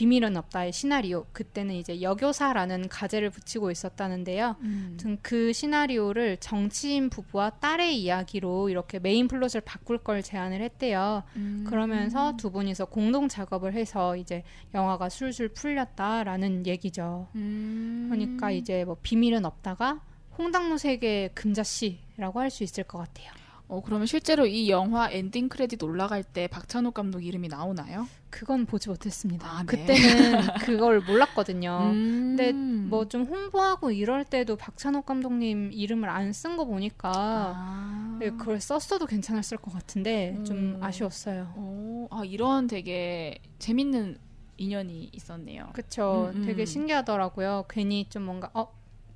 비밀은 0.00 0.34
없다의 0.34 0.72
시나리오 0.72 1.26
그때는 1.32 1.74
이제 1.74 2.00
여교사라는 2.00 2.88
가제를 2.88 3.28
붙이고 3.28 3.70
있었다는데요. 3.70 4.56
음. 4.60 5.18
그 5.20 5.52
시나리오를 5.52 6.38
정치인 6.38 7.10
부부와 7.10 7.50
딸의 7.60 8.00
이야기로 8.00 8.70
이렇게 8.70 8.98
메인 8.98 9.28
플롯을 9.28 9.60
바꿀 9.62 9.98
걸 9.98 10.22
제안을 10.22 10.62
했대요. 10.62 11.22
음. 11.36 11.66
그러면서 11.68 12.34
두 12.38 12.50
분이서 12.50 12.86
공동 12.86 13.28
작업을 13.28 13.74
해서 13.74 14.16
이제 14.16 14.42
영화가 14.72 15.10
술술 15.10 15.50
풀렸다라는 15.50 16.66
얘기죠. 16.66 17.28
음. 17.34 18.08
그러니까 18.10 18.50
이제 18.50 18.86
뭐 18.86 18.96
비밀은 19.02 19.44
없다가 19.44 20.00
홍당무 20.38 20.78
세계 20.78 21.28
금자씨라고 21.34 22.40
할 22.40 22.48
수 22.48 22.64
있을 22.64 22.84
것 22.84 22.96
같아요. 22.96 23.39
어 23.72 23.80
그러면 23.84 24.06
실제로 24.06 24.46
이 24.46 24.68
영화 24.68 25.08
엔딩 25.10 25.48
크레딧 25.48 25.80
올라갈 25.84 26.24
때 26.24 26.48
박찬욱 26.48 26.92
감독 26.92 27.20
이름이 27.24 27.46
나오나요? 27.48 28.08
그건 28.28 28.66
보지 28.66 28.88
못했습니다. 28.88 29.46
아, 29.48 29.60
네. 29.60 29.66
그때는 29.66 30.40
그걸 30.66 31.00
몰랐거든요. 31.00 31.90
음. 31.92 32.36
근데 32.36 32.52
뭐 32.52 33.04
좀 33.08 33.22
홍보하고 33.24 33.92
이럴 33.92 34.24
때도 34.24 34.56
박찬욱 34.56 35.06
감독님 35.06 35.70
이름을 35.72 36.08
안 36.08 36.32
쓴 36.32 36.56
거 36.56 36.64
보니까 36.64 37.12
아. 37.14 38.16
네, 38.20 38.30
그걸 38.30 38.60
썼어도 38.60 39.06
괜찮았을 39.06 39.56
것 39.58 39.72
같은데 39.72 40.36
좀 40.44 40.56
음. 40.56 40.78
아쉬웠어요. 40.80 41.52
오, 41.56 42.08
아 42.10 42.22
이런 42.24 42.66
되게 42.66 43.38
재밌는 43.60 44.18
인연이 44.56 45.08
있었네요. 45.12 45.70
그쵸. 45.72 46.30
음, 46.34 46.40
음. 46.42 46.46
되게 46.46 46.64
신기하더라고요. 46.64 47.64
괜히 47.70 48.06
좀 48.10 48.24
뭔가 48.24 48.50
어 48.52 48.68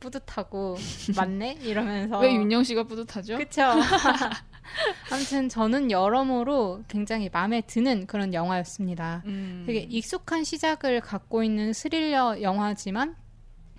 뿌듯하고 0.05 0.77
맞네 1.17 1.59
이러면서 1.63 2.19
왜 2.19 2.35
윤영 2.35 2.65
씨가 2.65 2.85
뿌듯하죠? 2.85 3.39
그쵸. 3.39 3.63
아무튼 5.11 5.49
저는 5.49 5.91
여러모로 5.91 6.83
굉장히 6.89 7.31
마음에 7.33 7.63
드는 7.63 8.07
그런 8.07 8.35
영화였습니다. 8.35 9.23
음. 9.27 9.65
되게 9.67 9.81
익숙한 9.81 10.45
시작을 10.45 11.01
갖고 11.01 11.43
있는 11.43 11.73
스릴러 11.73 12.43
영화지만 12.43 13.17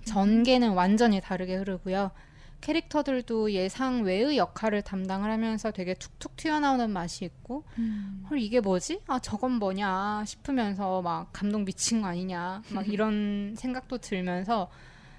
전개는 0.06 0.74
완전히 0.74 1.22
다르게 1.22 1.56
흐르고요. 1.56 2.12
캐릭터들도 2.62 3.52
예상 3.52 4.04
외의 4.04 4.38
역할을 4.38 4.82
담당을 4.82 5.30
하면서 5.30 5.72
되게 5.72 5.94
툭툭 5.94 6.36
튀어나오는 6.36 6.90
맛이 6.90 7.26
있고 7.26 7.64
음. 7.78 8.26
헐 8.30 8.40
이게 8.40 8.60
뭐지? 8.60 9.02
아 9.08 9.20
저건 9.20 9.54
뭐냐 9.54 10.24
싶으면서 10.26 11.02
막 11.04 11.30
감동 11.32 11.66
미친 11.66 12.02
거 12.02 12.08
아니냐 12.08 12.64
막 12.70 12.88
이런 12.88 13.54
생각도 13.58 14.00
들면서 14.00 14.70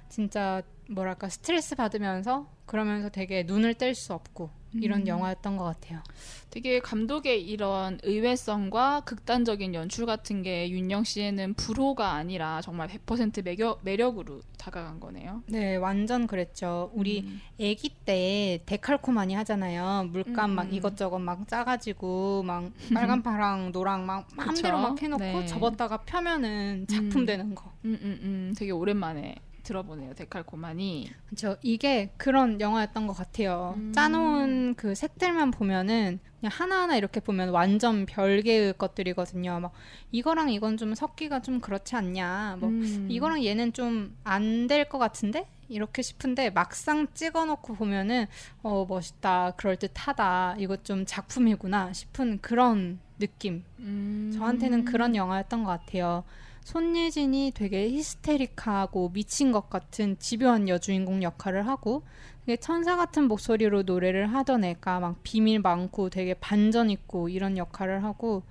진짜 0.08 0.62
뭐랄까 0.90 1.28
스트레스 1.28 1.74
받으면서 1.74 2.48
그러면서 2.66 3.08
되게 3.08 3.42
눈을 3.42 3.74
뗄 3.74 3.94
수 3.94 4.12
없고 4.12 4.50
이런 4.80 5.02
음. 5.02 5.06
영화였던 5.06 5.56
것 5.56 5.64
같아요. 5.64 6.02
되게 6.50 6.80
감독의 6.80 7.42
이런 7.42 7.98
의외성과 8.02 9.02
극단적인 9.04 9.74
연출 9.74 10.06
같은 10.06 10.42
게 10.42 10.70
윤영 10.70 11.04
씨에는 11.04 11.54
불호가 11.54 12.12
아니라 12.12 12.60
정말 12.62 12.88
100% 12.88 13.44
매력, 13.44 13.80
매력으로 13.82 14.40
다가간 14.58 15.00
거네요. 15.00 15.42
네, 15.46 15.76
완전 15.76 16.26
그랬죠. 16.26 16.90
우리 16.94 17.20
음. 17.20 17.40
아기 17.60 17.90
때 18.04 18.60
데칼코마니 18.66 19.34
하잖아요. 19.34 20.08
물감 20.10 20.50
음, 20.50 20.54
막 20.56 20.62
음. 20.64 20.74
이것저것 20.74 21.18
막 21.18 21.46
짜가지고 21.48 22.42
막 22.42 22.70
빨간 22.94 23.22
파랑 23.22 23.72
노랑 23.72 24.06
막 24.06 24.28
마음대로? 24.34 24.78
막 24.78 25.00
해놓고 25.00 25.22
네. 25.22 25.46
접었다가 25.46 25.98
펴면은 25.98 26.86
작품 26.88 27.22
음. 27.22 27.26
되는 27.26 27.54
거. 27.54 27.72
음, 27.84 27.98
음, 28.02 28.18
음. 28.22 28.54
되게 28.56 28.72
오랜만에 28.72 29.36
들어보네요. 29.66 30.14
데칼코마니. 30.14 31.10
그렇죠. 31.26 31.56
이게 31.62 32.10
그런 32.16 32.60
영화였던 32.60 33.06
것 33.06 33.12
같아요. 33.14 33.74
음. 33.76 33.92
짜놓은 33.92 34.74
그 34.76 34.94
색들만 34.94 35.50
보면은 35.50 36.20
그냥 36.40 36.52
하나하나 36.54 36.96
이렇게 36.96 37.20
보면 37.20 37.48
완전 37.50 38.06
별개의 38.06 38.74
것들이거든요. 38.78 39.58
막 39.60 39.72
이거랑 40.12 40.50
이건 40.50 40.76
좀 40.76 40.94
섞기가 40.94 41.42
좀 41.42 41.60
그렇지 41.60 41.96
않냐. 41.96 42.56
뭐 42.60 42.68
음. 42.70 43.08
이거랑 43.10 43.44
얘는 43.44 43.72
좀 43.72 44.16
안 44.24 44.66
될 44.68 44.88
것 44.88 44.98
같은데 44.98 45.48
이렇게 45.68 46.00
싶은데 46.02 46.50
막상 46.50 47.08
찍어놓고 47.12 47.74
보면은 47.74 48.26
어 48.62 48.86
멋있다, 48.88 49.52
그럴 49.56 49.76
듯하다, 49.76 50.56
이거 50.58 50.76
좀 50.76 51.04
작품이구나 51.04 51.92
싶은 51.92 52.38
그런 52.40 53.00
느낌. 53.18 53.64
음. 53.80 54.32
저한테는 54.36 54.84
그런 54.84 55.16
영화였던 55.16 55.64
것 55.64 55.70
같아요. 55.70 56.22
손예진이 56.66 57.52
되게 57.54 57.88
히스테릭하고 57.90 59.10
미친 59.12 59.52
것 59.52 59.70
같은 59.70 60.18
집요한 60.18 60.68
여주인공 60.68 61.22
역할을 61.22 61.68
하고 61.68 62.02
되게 62.44 62.56
천사 62.56 62.96
같은 62.96 63.28
목소리로 63.28 63.84
노래를 63.84 64.34
하던 64.34 64.64
애가 64.64 64.98
막 64.98 65.22
비밀 65.22 65.60
많고 65.60 66.10
되게 66.10 66.34
반전 66.34 66.90
있고 66.90 67.28
이런 67.28 67.56
역할을 67.56 68.02
하고 68.02 68.42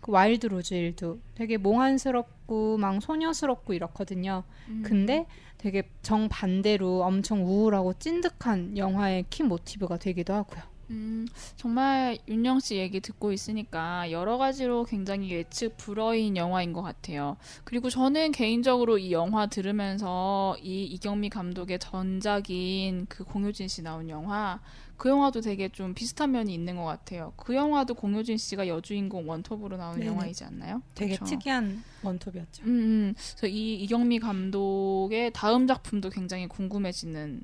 그 0.00 0.10
Wild 0.10 0.48
Rose 0.48 0.74
Hill도 0.74 1.20
되게 1.36 1.58
몽환스럽고 1.58 2.76
막 2.78 3.00
소녀스럽고 3.00 3.72
이렇거든요. 3.72 4.42
음. 4.68 4.82
근데 4.84 5.26
되게 5.56 5.88
정반대로 6.02 7.04
엄청 7.04 7.46
우울하고 7.46 7.94
찐득한 7.94 8.78
영화의 8.78 9.26
키 9.30 9.44
모티브가 9.44 9.98
되기도 9.98 10.34
하고요. 10.34 10.69
음, 10.90 11.26
정말 11.56 12.18
윤영 12.28 12.60
씨 12.60 12.76
얘기 12.76 13.00
듣고 13.00 13.32
있으니까 13.32 14.10
여러 14.10 14.38
가지로 14.38 14.84
굉장히 14.84 15.30
예측 15.30 15.76
불허인 15.76 16.36
영화인 16.36 16.72
것 16.72 16.82
같아요. 16.82 17.36
그리고 17.64 17.88
저는 17.88 18.32
개인적으로 18.32 18.98
이 18.98 19.12
영화 19.12 19.46
들으면서 19.46 20.56
이 20.60 20.84
이경미 20.84 21.30
감독의 21.30 21.78
전작인 21.78 23.06
그 23.08 23.24
공효진 23.24 23.68
씨 23.68 23.82
나온 23.82 24.08
영화 24.08 24.60
그 24.96 25.08
영화도 25.08 25.40
되게 25.40 25.70
좀 25.70 25.94
비슷한 25.94 26.32
면이 26.32 26.52
있는 26.52 26.76
것 26.76 26.84
같아요. 26.84 27.32
그 27.36 27.54
영화도 27.54 27.94
공효진 27.94 28.36
씨가 28.36 28.68
여주인공 28.68 29.28
원톱으로 29.28 29.78
나오는 29.78 30.00
네네. 30.00 30.10
영화이지 30.10 30.44
않나요? 30.44 30.82
되게 30.94 31.14
그쵸? 31.14 31.24
특이한 31.24 31.82
원톱이었죠. 32.02 32.64
음, 32.64 32.68
음. 32.68 33.14
그래서 33.16 33.46
이 33.46 33.76
이경미 33.76 34.18
감독의 34.18 35.32
다음 35.32 35.66
작품도 35.66 36.10
굉장히 36.10 36.48
궁금해지는 36.48 37.40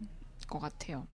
것 0.48 0.59
같아요. 0.59 1.06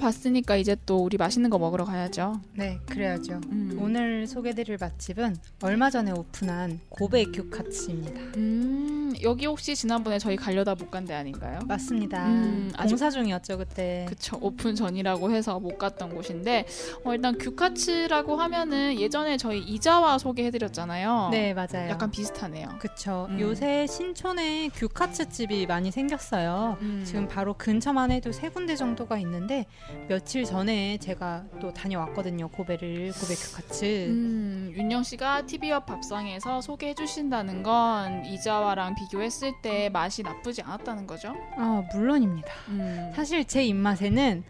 봤으니까 0.00 0.56
이제 0.56 0.76
또 0.86 0.98
우리 0.98 1.16
맛있는 1.16 1.50
거 1.50 1.58
먹으러 1.58 1.84
가야죠. 1.84 2.40
네, 2.54 2.80
그래야죠. 2.88 3.40
음. 3.52 3.78
오늘 3.80 4.26
소개드릴 4.26 4.78
맛집은 4.80 5.36
얼마 5.62 5.90
전에 5.90 6.10
오픈한 6.10 6.80
고베 6.88 7.26
규카츠입니다. 7.26 8.20
음, 8.36 8.99
여기 9.22 9.46
혹시 9.46 9.74
지난번에 9.76 10.18
저희 10.18 10.36
가려다 10.36 10.74
못 10.74 10.90
간 10.90 11.04
데 11.04 11.14
아닌가요? 11.14 11.60
맞습니다. 11.66 12.26
음, 12.26 12.72
아직- 12.76 12.90
공사 12.94 13.10
중이었죠 13.10 13.58
그때. 13.58 14.06
그쵸 14.08 14.36
오픈 14.40 14.74
전이라고 14.74 15.30
해서 15.32 15.58
못 15.60 15.78
갔던 15.78 16.14
곳인데 16.14 16.66
어, 17.04 17.14
일단 17.14 17.38
규카츠라고 17.38 18.36
하면은 18.36 18.98
예전에 19.00 19.36
저희 19.36 19.60
이자와 19.60 20.18
소개해드렸잖아요. 20.18 21.28
네, 21.30 21.54
맞아요. 21.54 21.88
약간 21.90 22.10
비슷하네요. 22.10 22.68
그쵸. 22.80 23.26
음. 23.30 23.40
요새 23.40 23.86
신촌에 23.86 24.68
규카츠 24.74 25.28
집이 25.30 25.66
많이 25.66 25.90
생겼어요. 25.90 26.76
음. 26.80 27.02
지금 27.06 27.28
바로 27.28 27.54
근처만 27.54 28.10
해도 28.10 28.32
세 28.32 28.48
군데 28.48 28.76
정도가 28.76 29.18
있는데 29.18 29.66
며칠 30.08 30.44
전에 30.44 30.98
제가 30.98 31.44
또 31.60 31.72
다녀왔거든요. 31.72 32.48
고베를 32.50 33.12
고베 33.12 33.34
규카츠. 33.34 33.84
음, 34.08 34.72
윤영 34.76 35.02
씨가 35.02 35.46
TV와 35.46 35.80
밥상에서 35.80 36.60
소개해 36.60 36.94
주신다는 36.94 37.62
건 37.62 38.24
이자와랑 38.24 38.94
비교했을 39.00 39.52
때 39.62 39.88
맛이 39.88 40.22
나쁘지 40.22 40.62
않았다는 40.62 41.06
거죠? 41.06 41.34
아 41.56 41.82
물론입니다. 41.92 42.52
음. 42.68 43.12
사실 43.14 43.44
제 43.46 43.64
입맛에는 43.64 44.44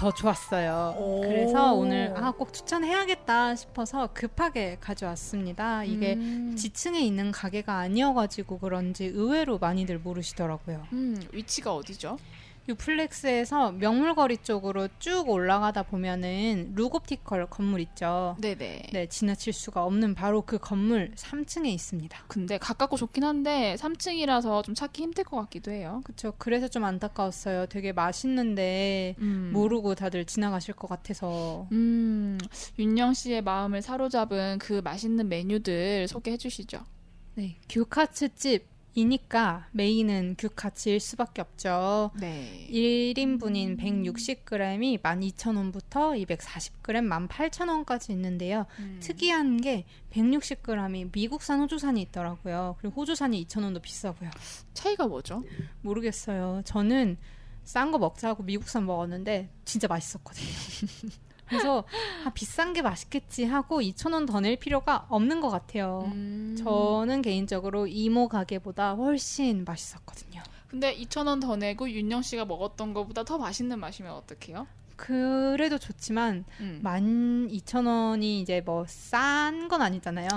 더 0.00 0.12
좋았어요. 0.12 0.94
그래서 1.22 1.72
오늘 1.74 2.14
아 2.16 2.30
꼭 2.30 2.52
추천해야겠다 2.52 3.56
싶어서 3.56 4.08
급하게 4.14 4.76
가져왔습니다. 4.80 5.82
이게 5.82 6.14
음. 6.14 6.54
지층에 6.56 7.00
있는 7.00 7.32
가게가 7.32 7.78
아니어가지고 7.78 8.58
그런지 8.60 9.06
의외로 9.06 9.58
많이들 9.58 9.98
모르시더라고요. 9.98 10.86
음, 10.92 11.20
위치가 11.32 11.74
어디죠? 11.74 12.16
유플렉스에서 12.68 13.72
명물거리 13.72 14.38
쪽으로 14.38 14.88
쭉 14.98 15.28
올라가다 15.28 15.84
보면은 15.84 16.72
루곱티컬 16.74 17.46
건물 17.46 17.80
있죠. 17.80 18.36
네네. 18.40 18.90
네, 18.92 19.06
지나칠 19.06 19.52
수가 19.52 19.84
없는 19.84 20.14
바로 20.14 20.42
그 20.42 20.58
건물 20.58 21.12
3층에 21.14 21.66
있습니다. 21.66 22.24
근데 22.28 22.58
가깝고 22.58 22.96
좋긴 22.96 23.24
한데 23.24 23.76
3층이라서 23.78 24.62
좀 24.64 24.74
찾기 24.74 25.02
힘들 25.02 25.24
것 25.24 25.38
같기도 25.38 25.70
해요. 25.70 26.02
그쵸. 26.04 26.34
그래서 26.38 26.68
좀 26.68 26.84
안타까웠어요. 26.84 27.66
되게 27.66 27.92
맛있는데 27.92 29.14
음. 29.18 29.50
모르고 29.52 29.94
다들 29.94 30.24
지나가실 30.24 30.74
것 30.74 30.88
같아서. 30.88 31.66
음, 31.72 32.38
윤영 32.78 33.14
씨의 33.14 33.42
마음을 33.42 33.82
사로잡은 33.82 34.58
그 34.58 34.80
맛있는 34.84 35.28
메뉴들 35.28 36.06
소개해 36.08 36.36
주시죠. 36.36 36.84
네, 37.34 37.56
규카츠 37.68 38.34
집 38.34 38.77
이니까 38.94 39.68
메인은 39.72 40.36
규카츠일 40.38 40.98
수밖에 40.98 41.42
없죠. 41.42 42.10
네. 42.18 42.66
1인분인 42.70 43.78
160g이 43.78 45.00
12,000원부터 45.00 46.26
240g 46.26 47.28
18,000원까지 47.28 48.10
있는데요. 48.10 48.66
음. 48.80 48.98
특이한 49.00 49.60
게 49.60 49.84
160g이 50.10 51.10
미국산 51.12 51.60
호주산이 51.60 52.02
있더라고요. 52.02 52.76
그리고 52.80 53.00
호주산이 53.00 53.46
2,000원도 53.46 53.80
비싸고요. 53.82 54.30
차이가 54.74 55.06
뭐죠? 55.06 55.44
모르겠어요. 55.82 56.62
저는 56.64 57.16
싼 57.64 57.92
거 57.92 57.98
먹자 57.98 58.28
하고 58.28 58.42
미국산 58.42 58.86
먹었는데 58.86 59.50
진짜 59.64 59.86
맛있었거든요. 59.88 60.48
그래서 61.48 61.84
아, 62.24 62.30
비싼 62.30 62.72
게 62.72 62.82
맛있겠지 62.82 63.44
하고 63.44 63.80
2,000원 63.80 64.26
더 64.26 64.40
낼 64.40 64.56
필요가 64.56 65.06
없는 65.08 65.40
것 65.40 65.48
같아요. 65.50 66.02
음. 66.12 66.56
저는 66.58 67.22
개인적으로 67.22 67.86
이모 67.86 68.28
가게보다 68.28 68.92
훨씬 68.94 69.64
맛있었거든요. 69.64 70.42
근데 70.68 70.94
2,000원 70.96 71.40
더 71.40 71.56
내고 71.56 71.90
윤영 71.90 72.22
씨가 72.22 72.44
먹었던 72.44 72.92
것보다 72.94 73.24
더 73.24 73.38
맛있는 73.38 73.78
맛이면 73.80 74.12
어떡해요? 74.12 74.66
그래도 74.96 75.78
좋지만 75.78 76.44
음. 76.58 76.80
12,000원이 76.84 78.22
이제 78.42 78.60
뭐 78.64 78.84
싼 78.86 79.68
건 79.68 79.80
아니잖아요. 79.82 80.28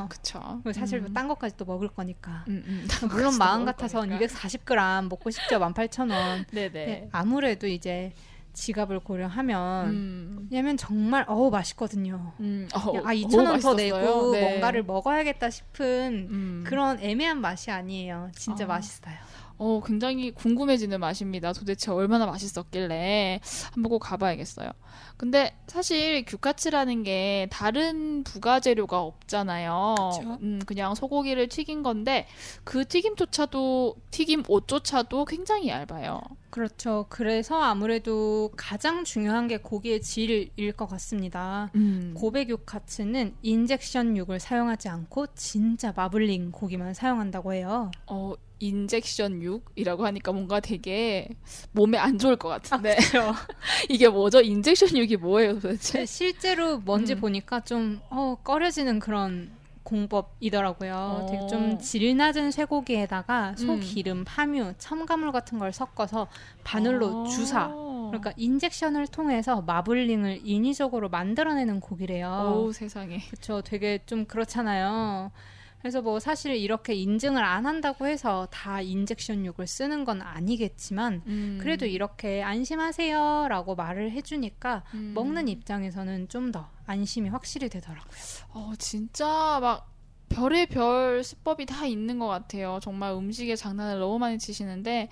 그리고 0.64 0.74
사실 0.74 1.00
음. 1.00 1.06
뭐딴 1.06 1.28
것까지 1.28 1.58
또 1.58 1.66
먹을 1.66 1.88
거니까. 1.88 2.44
음, 2.48 2.64
음. 2.68 2.88
물론 3.10 3.38
마음 3.38 3.66
같아서 3.66 4.00
거니까. 4.02 4.26
240g 4.26 5.08
먹고 5.10 5.30
싶죠. 5.32 5.58
18,000원. 5.60 6.46
네네. 6.54 6.70
네, 6.70 7.10
아무래도 7.12 7.66
이제 7.68 8.14
지갑을 8.54 9.00
고려하면 9.00 9.90
음. 9.90 10.48
왜냐면 10.52 10.78
정말 10.78 11.26
어우 11.28 11.50
맛있거든요. 11.50 12.34
음. 12.40 12.68
어, 12.74 12.80
아 12.80 12.90
어, 12.90 13.14
2천 13.14 13.48
원 13.48 13.60
더? 13.60 13.74
내고 13.74 14.32
네. 14.32 14.42
뭔가를 14.42 14.84
먹어야겠다 14.84 15.50
싶은 15.50 16.28
음. 16.30 16.64
그런 16.66 17.00
애매한 17.00 17.40
맛이 17.42 17.72
아니에요. 17.72 18.32
진짜 18.36 18.66
아. 18.66 18.68
맛있어요. 18.68 19.16
어, 19.64 19.80
굉장히 19.86 20.32
궁금해지는 20.32 21.00
맛입니다. 21.00 21.54
도대체 21.54 21.92
얼마나 21.92 22.26
맛있었길래 22.26 23.40
한번 23.72 23.92
꼭 23.92 24.00
가봐야겠어요. 24.00 24.72
근데 25.18 25.56
사실 25.68 26.26
규카츠라는 26.26 27.04
게 27.04 27.48
다른 27.52 28.24
부가재료가 28.24 29.00
없잖아요. 29.00 29.96
그쵸. 30.18 30.40
음, 30.42 30.60
그냥 30.66 30.96
소고기를 30.96 31.48
튀긴 31.48 31.84
건데 31.84 32.26
그 32.64 32.88
튀김조차도 32.88 33.98
튀김 34.10 34.46
옷조차도 34.48 35.26
굉장히 35.26 35.68
얇아요. 35.68 36.22
그렇죠. 36.52 37.06
그래서 37.10 37.60
아무래도 37.62 38.52
가장 38.56 39.04
중요한 39.04 39.48
게 39.48 39.58
고기의 39.58 40.02
질일 40.02 40.74
것 40.74 40.86
같습니다. 40.86 41.72
음. 41.76 42.14
고베 42.16 42.46
규카츠는 42.46 43.36
injection 43.42 44.18
육을 44.18 44.40
사용하지 44.40 44.90
않고 44.90 45.28
진짜 45.34 45.94
마블링 45.96 46.52
고기만 46.52 46.94
사용한다고 46.94 47.54
해요. 47.54 47.90
어, 48.06 48.34
injection 48.60 49.42
육이라고 49.42 50.06
하니까 50.06 50.32
뭔가 50.34 50.60
되게 50.60 51.30
몸에 51.72 51.98
안 51.98 52.20
좋을 52.20 52.36
것 52.36 52.50
같은데. 52.50 52.96
그렇죠. 52.98 53.34
이게 53.90 54.08
뭐죠? 54.08 54.42
injection 54.42 54.96
육이 54.98 55.18
뭐예요 55.18 55.54
도대체? 55.60 56.06
실제로 56.06 56.78
뭔지 56.80 57.14
음. 57.14 57.22
보니까 57.22 57.62
좀 57.62 58.00
어, 58.10 58.36
꺼려지는 58.44 59.00
그런 59.00 59.52
공법이더라고요. 59.84 60.94
어. 60.94 61.26
되게 61.30 61.48
좀 61.48 61.80
질 61.80 62.16
낮은 62.16 62.52
쇠고기에다가 62.52 63.56
소 63.56 63.74
음. 63.74 63.80
기름, 63.80 64.24
파뮤, 64.26 64.74
첨가물 64.78 65.32
같은 65.32 65.60
걸 65.60 65.72
섞어서 65.74 66.28
바늘로 66.64 67.26
아. 67.26 67.30
주사. 67.30 67.70
그러니까 67.70 68.34
인젝션을 68.36 69.08
통해서 69.08 69.62
마블링을 69.62 70.42
인위적으로 70.44 71.08
만들어내는 71.10 71.80
고기래요. 71.80 72.64
오 72.66 72.72
세상에. 72.72 73.20
그렇죠. 73.30 73.62
되게 73.62 74.00
좀 74.06 74.26
그렇잖아요. 74.26 75.32
그래서 75.80 76.02
뭐 76.02 76.20
사실 76.20 76.56
이렇게 76.56 76.94
인증을 76.94 77.44
안 77.44 77.66
한다고 77.66 78.06
해서 78.06 78.48
다 78.52 78.82
인젝션 78.82 79.46
육을 79.46 79.66
쓰는 79.66 80.06
건 80.06 80.22
아니겠지만 80.22 81.24
음. 81.26 81.58
그래도 81.60 81.88
이렇게 81.88 82.44
안심하세요라고 82.44 83.76
말을 83.76 84.12
해주니까 84.12 84.84
음. 84.94 85.14
먹는 85.16 85.48
입장에서는 85.48 86.28
좀더 86.28 86.70
안심이 86.92 87.30
확실히 87.30 87.70
되더라고요. 87.70 88.12
어, 88.54 88.74
진짜 88.78 89.60
막 89.62 89.90
별의 90.30 90.68
별 90.68 91.24
수법이 91.24 91.66
다 91.66 91.86
있는 91.86 92.20
것 92.20 92.28
같아요. 92.28 92.80
정말 92.82 93.14
음식에 93.14 93.56
장난을 93.56 94.00
너무 94.00 94.20
많이 94.20 94.38
치시는데, 94.40 95.10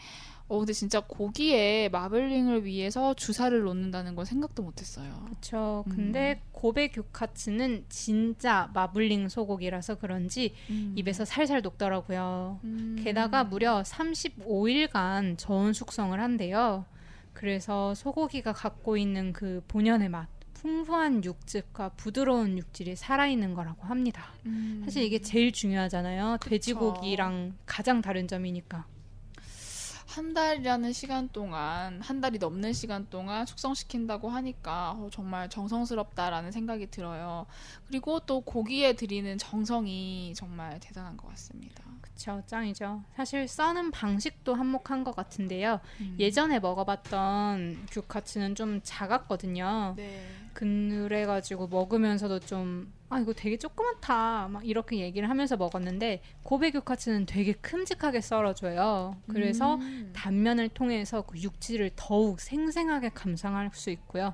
어, 0.48 0.58
근데 0.58 0.74
진짜 0.74 1.00
고기에 1.02 1.90
마블링을 1.90 2.66
위해서 2.66 3.14
주사를 3.14 3.58
놓는다는 3.62 4.16
건 4.16 4.26
생각도 4.26 4.64
못했어요. 4.64 5.24
그렇죠. 5.26 5.84
음. 5.88 5.96
근데 5.96 6.42
고베 6.54 6.90
규카츠는 6.90 7.86
진짜 7.88 8.70
마블링 8.74 9.30
소고기라서 9.30 9.96
그런지 9.96 10.56
음. 10.70 10.94
입에서 10.98 11.24
살살 11.24 11.62
녹더라고요. 11.62 12.60
음. 12.64 12.96
게다가 13.04 13.44
무려 13.44 13.84
35일간 13.84 15.38
저온 15.38 15.74
숙성을 15.74 16.20
한대요. 16.20 16.86
그래서 17.34 17.94
소고기가 17.94 18.52
갖고 18.54 18.98
있는 18.98 19.32
그 19.34 19.64
본연의 19.68 20.10
맛, 20.10 20.28
풍부한 20.60 21.24
육즙과 21.24 21.90
부드러운 21.90 22.58
육질이 22.58 22.98
살아있는 22.98 23.54
거라고 23.54 23.86
합니다. 23.86 24.34
음. 24.46 24.82
사실 24.84 25.04
이게 25.04 25.20
제일 25.20 25.54
중요하잖아요. 25.54 26.38
돼지고기랑 26.42 27.56
가장 27.66 28.02
다른 28.02 28.28
점이니까. 28.28 28.86
한 30.08 30.34
달이라는 30.34 30.92
시간 30.92 31.30
동안 31.30 32.02
한 32.02 32.20
달이 32.20 32.40
넘는 32.40 32.74
시간 32.74 33.08
동안 33.10 33.46
숙성시킨다고 33.46 34.28
하니까 34.28 34.92
어, 34.92 35.10
정말 35.12 35.50
정성스럽다라는 35.50 36.52
생각이 36.52 36.88
들어요. 36.88 37.46
그리고 37.88 38.20
또 38.20 38.42
고기에 38.42 38.94
들이는 38.94 39.38
정성이 39.38 40.34
정말 40.36 40.80
대단한 40.80 41.16
것 41.16 41.30
같습니다. 41.30 41.84
그쵸, 42.20 42.44
짱이죠. 42.48 43.02
사실 43.16 43.48
써는 43.48 43.92
방식도 43.92 44.54
한몫한 44.54 45.06
것 45.06 45.16
같은데요. 45.16 45.80
음. 46.02 46.18
예전에 46.20 46.60
먹어봤던 46.60 47.88
규카츠는 47.90 48.56
좀 48.56 48.82
작았거든요. 48.84 49.94
네. 49.96 50.28
그래가지고 50.52 51.68
먹으면서도 51.68 52.42
좀, 52.42 52.92
아, 53.08 53.20
이거 53.22 53.32
되게 53.32 53.58
조그맣다. 53.58 54.50
막 54.50 54.68
이렇게 54.68 54.98
얘기를 54.98 55.30
하면서 55.30 55.56
먹었는데, 55.56 56.22
고베 56.44 56.72
규카츠는 56.72 57.26
되게 57.26 57.54
큼직하게 57.54 58.20
썰어줘요. 58.20 59.16
그래서 59.30 59.76
음. 59.76 60.12
단면을 60.14 60.68
통해서 60.68 61.22
그 61.22 61.40
육질을 61.40 61.92
더욱 61.96 62.42
생생하게 62.42 63.12
감상할 63.14 63.70
수 63.72 63.92
있고요. 63.92 64.34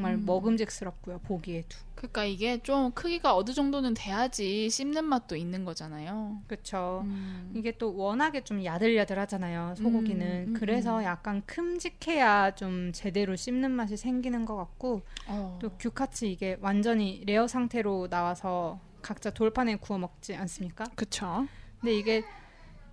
정말 0.00 0.14
음. 0.14 0.24
먹음직스럽고요, 0.24 1.18
보기에도. 1.18 1.76
그러니까 1.94 2.24
이게 2.24 2.56
좀 2.62 2.90
크기가 2.92 3.36
어느 3.36 3.52
정도는 3.52 3.92
돼야지 3.92 4.70
씹는 4.70 5.04
맛도 5.04 5.36
있는 5.36 5.66
거잖아요. 5.66 6.40
그쵸. 6.46 7.02
음. 7.04 7.52
이게 7.54 7.76
또 7.76 7.94
워낙에 7.94 8.42
좀 8.42 8.64
야들야들하잖아요 8.64 9.74
소고기는 9.76 10.44
음, 10.48 10.54
음, 10.54 10.54
그래서 10.58 11.00
음. 11.00 11.04
약간 11.04 11.42
큼직해야 11.44 12.54
좀 12.54 12.92
제대로 12.94 13.36
씹는 13.36 13.70
맛이 13.70 13.98
생기는 13.98 14.46
것 14.46 14.56
같고 14.56 15.02
어. 15.26 15.58
또 15.60 15.68
규카츠 15.78 16.24
이게 16.24 16.56
완전히 16.62 17.22
레어 17.26 17.46
상태로 17.46 18.08
나와서 18.08 18.80
각자 19.02 19.28
돌판에 19.28 19.76
구워 19.76 19.98
먹지 19.98 20.34
않습니까? 20.34 20.84
그쵸. 20.94 21.46
근데 21.80 21.94
이게 21.94 22.24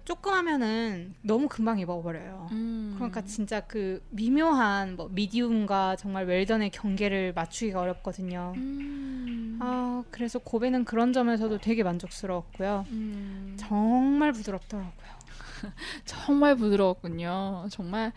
조금 0.08 0.32
하면은 0.32 1.15
너무 1.22 1.50
금방 1.50 1.80
익어버려요. 1.80 2.48
음. 2.54 2.93
그러니까 2.96 3.26
진짜 3.26 3.60
그 3.60 4.02
미묘한 4.10 4.96
뭐 4.96 5.10
미디움과 5.12 5.98
정말 5.98 6.26
웰던의 6.28 6.70
경계를 6.70 7.34
맞추기가 7.34 7.82
어렵거든요. 7.82 8.54
음. 8.56 9.60
아 9.62 10.06
그래서 10.10 10.39
고베는 10.39 10.86
그런 10.86 11.12
점에서도 11.12 11.58
되게 11.58 11.84
만족스러웠고요. 11.84 12.86
음. 12.89 13.58
정말 13.60 14.32
부드럽더라고요. 14.32 15.17
정말 16.06 16.56
부드러웠군요. 16.56 17.67
정말 17.72 18.12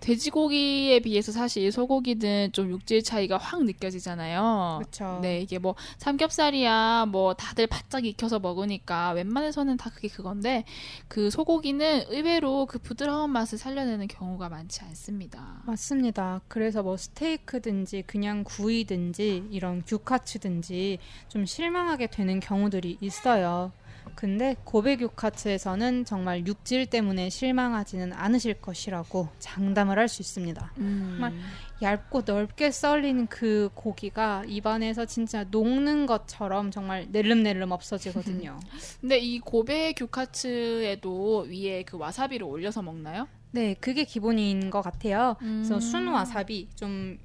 돼지고기에 0.00 1.00
비해서 1.00 1.32
사실 1.32 1.70
소고기는 1.70 2.52
좀 2.52 2.70
육질 2.70 3.02
차이가 3.02 3.36
확 3.38 3.64
느껴지잖아요. 3.64 4.78
그렇죠. 4.80 5.18
네, 5.22 5.40
이게 5.40 5.58
뭐 5.58 5.74
삼겹살이야 5.98 7.06
뭐 7.06 7.34
다들 7.34 7.66
바짝 7.66 8.04
익혀서 8.04 8.38
먹으니까 8.38 9.12
웬만해서는 9.12 9.76
다 9.76 9.90
그게 9.90 10.08
그건데 10.08 10.64
그 11.08 11.30
소고기는 11.30 12.04
의외로 12.08 12.66
그 12.66 12.78
부드러운 12.78 13.30
맛을 13.30 13.58
살려내는 13.58 14.08
경우가 14.08 14.48
많지 14.48 14.82
않습니다. 14.84 15.62
맞습니다. 15.66 16.40
그래서 16.48 16.82
뭐 16.82 16.96
스테이크든지 16.96 18.04
그냥 18.06 18.44
구이든지 18.44 19.48
이런 19.50 19.82
규카츠든지 19.84 20.98
좀 21.28 21.46
실망하게 21.46 22.08
되는 22.08 22.40
경우들이 22.40 22.98
있어요. 23.00 23.72
근데 24.14 24.56
고베 24.64 24.96
규카츠에서는 24.96 26.04
정말 26.04 26.46
육질 26.46 26.86
때문에 26.86 27.30
실망하지는 27.30 28.12
않으실 28.12 28.54
것이라고 28.60 29.28
장담을 29.38 29.98
할 29.98 30.10
수 30.10 30.22
있습니다. 30.22 30.72
정말 30.76 31.32
얇고 31.80 32.22
넓게 32.26 32.70
썰린 32.70 33.28
그 33.28 33.70
고기가 33.74 34.44
입안에서 34.46 35.06
진짜 35.06 35.44
녹는 35.44 36.06
것처럼 36.06 36.70
정말 36.70 37.06
내름내름 37.10 37.70
없어지거든요. 37.70 38.58
근데 39.00 39.18
이 39.18 39.38
고베 39.38 39.94
규카츠에도 39.94 41.46
위에 41.48 41.84
그 41.84 41.96
와사비를 41.96 42.44
올려서 42.46 42.82
먹나요? 42.82 43.28
네, 43.52 43.74
그게 43.80 44.04
기본인 44.04 44.70
것 44.70 44.82
같아요. 44.82 45.36
그래서 45.38 45.76
음. 45.76 45.80
순 45.80 46.08
와사비 46.08 46.68
좀 46.74 47.18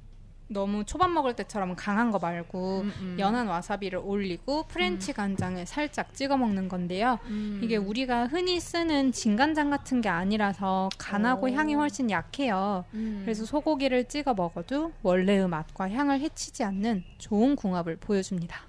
너무 0.48 0.84
초밥 0.84 1.10
먹을 1.10 1.34
때처럼 1.34 1.74
강한 1.74 2.10
거 2.10 2.18
말고 2.18 2.80
음, 2.80 2.92
음. 3.00 3.16
연한 3.18 3.48
와사비를 3.48 4.00
올리고 4.02 4.64
French 4.68 5.12
간장에 5.12 5.64
살짝 5.64 6.14
찍어 6.14 6.36
먹는 6.36 6.68
건데요. 6.68 7.18
음. 7.26 7.60
이게 7.62 7.76
우리가 7.76 8.26
흔히 8.26 8.60
쓰는 8.60 9.12
진간장 9.12 9.70
같은 9.70 10.00
게 10.00 10.08
아니라서 10.08 10.88
순하고 10.98 11.46
오. 11.46 11.50
향이 11.50 11.74
훨씬 11.74 12.10
약해요. 12.10 12.84
음. 12.94 13.22
그래서 13.24 13.44
소고기를 13.44 14.04
찍어 14.04 14.34
먹어도 14.34 14.92
원래의 15.02 15.48
맛과 15.48 15.90
향을 15.90 16.20
해치지 16.20 16.62
않는 16.62 17.04
좋은 17.18 17.56
궁합을 17.56 17.96
보여줍니다. 17.96 18.66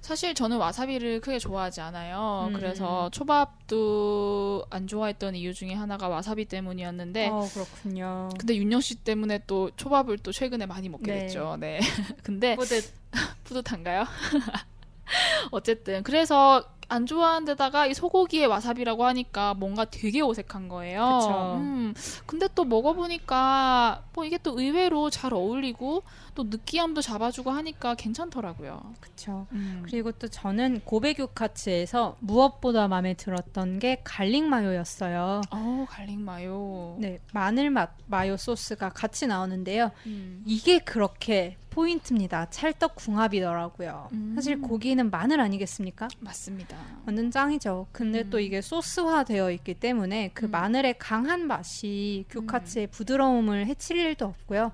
사실 0.00 0.34
저는 0.34 0.58
와사비를 0.58 1.20
크게 1.20 1.38
좋아하지 1.38 1.80
않아요. 1.80 2.48
음. 2.48 2.52
그래서 2.52 3.08
초밥도 3.10 4.66
안 4.70 4.86
좋아했던 4.86 5.34
이유 5.36 5.54
중에 5.54 5.72
하나가 5.72 6.08
와사비 6.08 6.46
때문이었는데 6.46 7.28
어, 7.28 7.48
그렇군요. 7.52 8.28
근데 8.38 8.56
윤영 8.56 8.80
씨 8.80 8.96
때문에 8.96 9.40
또 9.46 9.70
초밥을 9.76 10.18
또 10.18 10.32
최근에 10.32 10.66
많이 10.66 10.88
먹게 10.88 11.12
네. 11.12 11.19
됐죠. 11.26 11.56
네. 11.58 11.80
근데 12.22 12.56
뿌듯. 12.56 12.92
뿌듯한가요? 13.44 14.04
어쨌든 15.50 16.02
그래서 16.02 16.64
안 16.88 17.06
좋아하는 17.06 17.44
데다가 17.44 17.86
이 17.86 17.94
소고기에 17.94 18.46
와사비라고 18.46 19.04
하니까 19.04 19.54
뭔가 19.54 19.84
되게 19.84 20.22
어색한 20.22 20.68
거예요. 20.68 21.20
그쵸. 21.20 21.54
음, 21.58 21.94
근데 22.26 22.48
또 22.54 22.64
먹어보니까 22.64 24.02
뭐 24.12 24.24
이게 24.24 24.38
또 24.38 24.58
의외로 24.60 25.08
잘 25.08 25.32
어울리고 25.32 26.02
또 26.40 26.44
느끼함도 26.44 27.02
잡아주고 27.02 27.50
하니까 27.50 27.94
괜찮더라고요. 27.94 28.94
그렇죠. 28.98 29.46
음. 29.52 29.82
그리고 29.84 30.10
또 30.12 30.26
저는 30.26 30.80
고베규카츠에서 30.84 32.16
무엇보다 32.20 32.88
마음에 32.88 33.12
들었던 33.12 33.78
게 33.78 34.00
garlic 34.04 34.44
mayo였어요. 34.44 35.42
어, 35.50 35.86
garlic 35.86 36.18
mayo. 36.18 36.96
네, 36.98 37.18
마늘 37.34 37.68
맛 37.68 37.90
mayo 38.06 38.38
소스가 38.38 38.88
같이 38.88 39.26
나오는데요. 39.26 39.90
음. 40.06 40.42
이게 40.46 40.78
그렇게 40.78 41.58
포인트입니다. 41.68 42.48
찰떡 42.48 42.94
궁합이더라고요. 42.94 44.08
음. 44.12 44.32
사실 44.34 44.60
고기는 44.62 45.10
마늘 45.10 45.40
아니겠습니까? 45.40 46.08
맞습니다. 46.20 46.76
완전 47.06 47.30
짱이죠. 47.30 47.86
근데 47.92 48.22
음. 48.22 48.30
또 48.30 48.40
이게 48.40 48.62
소스화 48.62 49.24
되어 49.24 49.50
있기 49.50 49.74
때문에 49.74 50.30
그 50.32 50.46
음. 50.46 50.50
마늘의 50.52 50.96
강한 50.98 51.46
맛이 51.46 52.24
규카츠의 52.30 52.86
부드러움을 52.86 53.66
해칠 53.66 53.98
일도 53.98 54.24
없고요. 54.24 54.72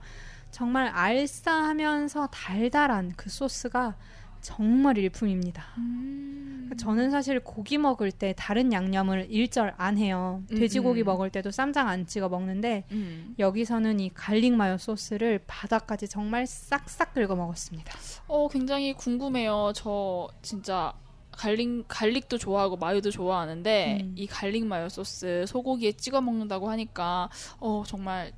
정말 0.51 0.89
알싸하면서 0.89 2.29
달달한 2.29 3.13
그 3.17 3.31
소스가 3.31 3.97
정말 4.41 4.97
일품입니다. 4.99 5.65
음. 5.79 6.71
저는 6.79 7.11
사실 7.11 7.41
고기 7.41 7.79
먹을 7.79 8.13
때 8.13 8.33
다른 8.37 8.73
양념을 8.73 9.27
일절 9.29 9.75
안 9.77 9.99
해요. 9.99 10.43
음, 10.53 10.57
돼지고기 10.57 11.03
음. 11.03 11.07
먹을 11.07 11.31
때도 11.31 11.51
쌈장 11.51 11.89
안 11.89 12.07
찍어 12.07 12.29
먹는데 12.29 12.85
음. 12.93 13.35
여기서는 13.39 13.99
이 13.99 14.11
garlic 14.15 14.53
mayo 14.55 14.79
소스를 14.79 15.41
바닥까지 15.47 16.09
정말 16.09 16.47
싹싹 16.47 17.15
긁어 17.15 17.35
먹었습니다. 17.35 17.93
어, 18.29 18.49
굉장히 18.49 18.95
궁금해요. 18.95 19.73
저 19.75 20.29
진짜 20.43 20.93
garlic 21.33 21.85
garlic도 21.89 22.39
좋아하고 22.39 22.77
mayo도 22.77 23.11
좋아하는데 23.11 23.99
음. 24.03 24.15
이 24.17 24.27
garlic 24.27 24.65
mayo 24.65 24.89
소스 24.89 25.45
소고기에 25.47 25.93
찍어 25.93 26.21
먹는다고 26.21 26.71
하니까 26.71 27.29
어 27.59 27.83
정말 27.87 28.33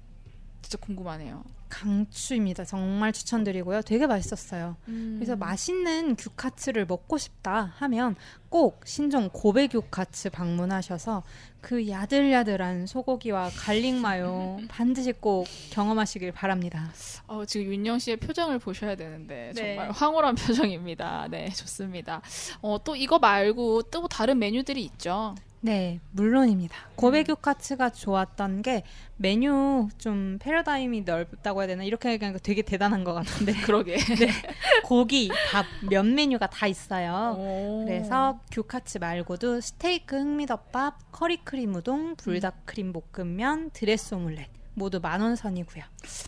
진짜 0.62 0.78
궁금하네요. 0.78 1.44
강추입니다. 1.68 2.64
정말 2.64 3.12
추천드리고요. 3.12 3.82
되게 3.82 4.06
맛있었어요. 4.06 4.76
그래서 4.84 5.34
음. 5.34 5.38
맛있는 5.38 6.16
규카츠를 6.16 6.86
먹고 6.86 7.18
싶다 7.18 7.74
하면 7.76 8.16
꼭 8.48 8.82
신촌 8.86 9.28
고베 9.30 9.68
규카츠 9.68 10.30
방문하셔서 10.30 11.22
그 11.60 11.88
야들야들한 11.88 12.86
소고기와 12.86 13.50
garlic 13.56 13.96
mayo 13.96 14.58
반드시 14.68 15.12
꼭 15.12 15.46
경험하시길 15.70 16.32
바랍니다. 16.32 16.90
어, 17.26 17.44
지금 17.44 17.72
윤영 17.72 17.98
씨의 17.98 18.18
표정을 18.18 18.58
보셔야 18.58 18.94
되는데 18.94 19.52
네. 19.54 19.76
정말 19.76 19.90
황홀한 19.90 20.34
표정입니다. 20.36 21.28
네, 21.30 21.50
좋습니다. 21.50 22.22
어, 22.62 22.78
또 22.82 22.96
이거 22.96 23.18
말고 23.18 23.82
또 23.90 24.08
다른 24.08 24.38
메뉴들이 24.38 24.82
있죠. 24.84 25.34
네, 25.60 25.98
물론입니다. 26.12 26.76
고베 26.94 27.20
음. 27.20 27.24
규카츠가 27.24 27.90
좋았던 27.90 28.62
게 28.62 28.84
메뉴 29.16 29.88
좀 29.98 30.38
패러다임이 30.40 31.00
넓다고 31.02 31.60
해야 31.60 31.66
되나 31.66 31.82
이렇게 31.82 32.10
얘기하니까 32.12 32.38
되게 32.42 32.62
대단한 32.62 33.02
것 33.02 33.12
같은데 33.14 33.52
그러게. 33.66 33.96
고기, 34.84 35.28
밥, 35.50 35.66
면 35.88 36.14
메뉴가 36.14 36.46
다 36.48 36.66
있어요. 36.68 37.34
오. 37.36 37.84
그래서 37.84 38.38
규카츠 38.52 38.98
말고도 38.98 39.60
스테이크 39.60 40.16
흑미덮밥, 40.16 41.10
커리 41.10 41.38
크림 41.38 41.74
우동, 41.74 42.14
불닭 42.16 42.64
크림 42.64 42.92
볶음면, 42.92 43.70
드레스 43.72 44.14
오믈렛 44.14 44.48
모두 44.74 45.00
만 45.00 45.22
원 45.22 45.34
선이고요. 45.34 45.82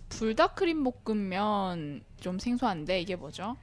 불닭 0.09 0.57
크림 0.57 0.83
볶음면 0.83 2.03
좀 2.19 2.39
생소한데 2.41 3.01
이게 3.01 3.15
뭐죠? 3.15 3.57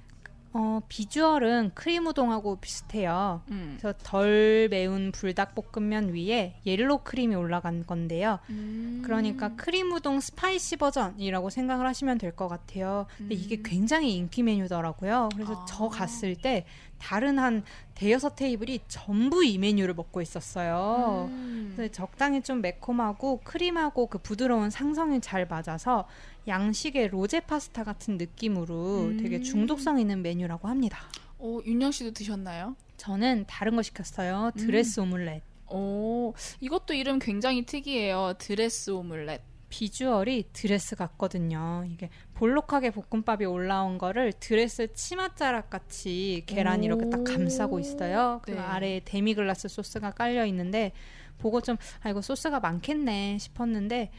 어, 0.59 0.81
비주얼은 0.89 1.71
크림 1.75 2.07
우동하고 2.07 2.55
비슷해요. 2.55 3.41
음. 3.51 3.77
그래서 3.79 3.95
덜 4.03 4.67
매운 4.71 5.11
불닭볶음면 5.11 6.15
위에 6.15 6.55
yellow 6.65 7.03
크림이 7.03 7.35
올라간 7.35 7.85
건데요. 7.85 8.39
음. 8.49 9.03
그러니까 9.05 9.49
크림 9.55 9.91
우동 9.93 10.19
spicy 10.19 10.77
버전이라고 10.77 11.51
생각을 11.51 11.85
하시면 11.85 12.17
될 12.17 12.35
것 12.35 12.47
같아요. 12.47 13.05
근데 13.17 13.35
이게 13.35 13.61
굉장히 13.63 14.15
인기 14.15 14.41
메뉴더라고요. 14.43 15.29
그래서 15.35 15.53
음. 15.53 15.57
아. 15.59 15.65
저 15.67 15.87
갔을 15.89 16.35
때 16.35 16.65
다른 16.97 17.37
한 17.37 17.63
대여섯 17.93 18.35
테이블이 18.35 18.79
전부 18.87 19.43
이 19.45 19.59
메뉴를 19.59 19.93
먹고 19.93 20.21
있었어요. 20.23 21.27
음. 21.29 21.87
적당히 21.91 22.41
좀 22.41 22.61
매콤하고 22.61 23.41
creamy하고 23.43 24.07
그 24.07 24.17
부드러운 24.17 24.71
상성이 24.71 25.21
잘 25.21 25.47
맞아서 25.47 26.07
양식의 26.47 27.09
로제 27.09 27.41
파스타 27.41 27.83
같은 27.83 28.17
느낌으로 28.17 29.05
음. 29.05 29.17
되게 29.17 29.41
중독성 29.41 29.99
있는 29.99 30.21
메뉴라고 30.21 30.67
합니다. 30.67 30.99
어, 31.39 31.59
윤영 31.65 31.91
씨도 31.91 32.11
드셨나요? 32.11 32.75
저는 32.97 33.45
다른 33.47 33.75
거 33.75 33.81
시켰어요. 33.81 34.51
음. 34.55 34.57
드레스 34.59 34.99
오믈렛. 34.99 35.41
오, 35.69 36.33
이것도 36.61 36.93
이름 36.93 37.19
굉장히 37.19 37.65
특이해요. 37.65 38.33
드레스 38.37 38.91
오믈렛. 38.91 39.41
비주얼이 39.69 40.45
드레스 40.53 40.95
같거든요. 40.95 41.85
이게 41.91 42.09
볼록하게 42.35 42.91
볶음밥이 42.91 43.43
올라온 43.43 43.97
거를 43.97 44.31
드레스 44.39 44.93
치맛자락 44.93 45.69
같이 45.69 46.43
계란이 46.45 46.85
이렇게 46.85 47.09
딱 47.09 47.25
감싸고 47.25 47.77
있어요. 47.79 48.39
그 48.43 48.51
네. 48.51 48.59
아래에 48.59 49.01
데미글라스 49.03 49.67
소스가 49.67 50.11
깔려 50.11 50.45
있는데 50.45 50.93
보고 51.37 51.59
좀 51.59 51.75
아 52.01 52.09
이거 52.09 52.21
소스가 52.21 52.61
많겠네 52.61 53.37
싶었는데 53.39 54.09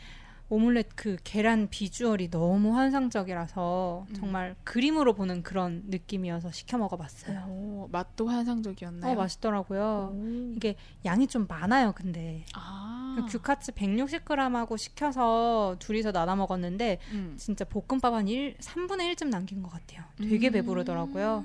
오믈렛 0.50 0.88
그 0.96 1.16
계란 1.24 1.68
비주얼이 1.68 2.30
너무 2.30 2.74
환상적이라서 2.76 4.06
음. 4.08 4.14
정말 4.14 4.56
그림으로 4.64 5.14
보는 5.14 5.42
그런 5.42 5.82
느낌이어서 5.88 6.52
시켜 6.52 6.78
먹어봤어요. 6.78 7.44
오, 7.48 7.88
맛도 7.92 8.28
환상적이었나요? 8.28 9.12
어 9.12 9.14
맛있더라고요. 9.14 10.14
오. 10.14 10.52
이게 10.56 10.76
양이 11.04 11.26
좀 11.26 11.46
많아요, 11.46 11.92
근데. 11.92 12.44
아. 12.54 13.16
그 13.18 13.26
규카츠 13.26 13.72
160g하고 13.72 14.78
시켜서 14.78 15.76
둘이서 15.78 16.12
나눠 16.12 16.36
먹었는데 16.36 16.98
음. 17.12 17.34
진짜 17.36 17.64
볶음밥 17.64 18.14
한 18.14 18.28
1, 18.28 18.56
3분의 18.58 19.14
1쯤 19.14 19.28
남긴 19.28 19.62
것 19.62 19.70
같아요. 19.70 20.04
되게 20.16 20.48
음. 20.48 20.52
배부르더라고요. 20.52 21.44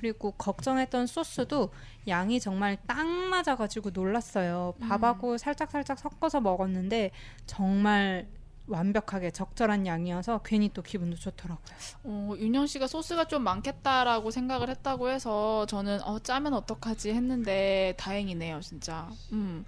그리고 0.00 0.30
걱정했던 0.32 1.06
소스도 1.06 1.70
양이 2.06 2.38
정말 2.40 2.78
딱 2.86 3.04
맞아가지고 3.06 3.90
놀랐어요. 3.90 4.74
밥하고 4.80 5.38
살짝살짝 5.38 5.98
섞어서 5.98 6.40
먹었는데 6.40 7.10
정말 7.46 8.28
완벽하게 8.68 9.30
적절한 9.30 9.86
양이어서 9.86 10.42
괜히 10.44 10.70
또 10.72 10.82
기분도 10.82 11.16
좋더라고요. 11.16 11.76
어, 12.04 12.34
윤영 12.38 12.66
씨가 12.66 12.86
소스가 12.86 13.24
좀 13.26 13.42
많겠다라고 13.42 14.30
생각을 14.30 14.68
했다고 14.68 15.08
해서 15.08 15.66
저는 15.66 16.02
어, 16.02 16.18
짜면 16.18 16.54
어떡하지 16.54 17.10
했는데 17.10 17.94
다행이네요, 17.96 18.60
진짜. 18.60 19.08
음. 19.32 19.64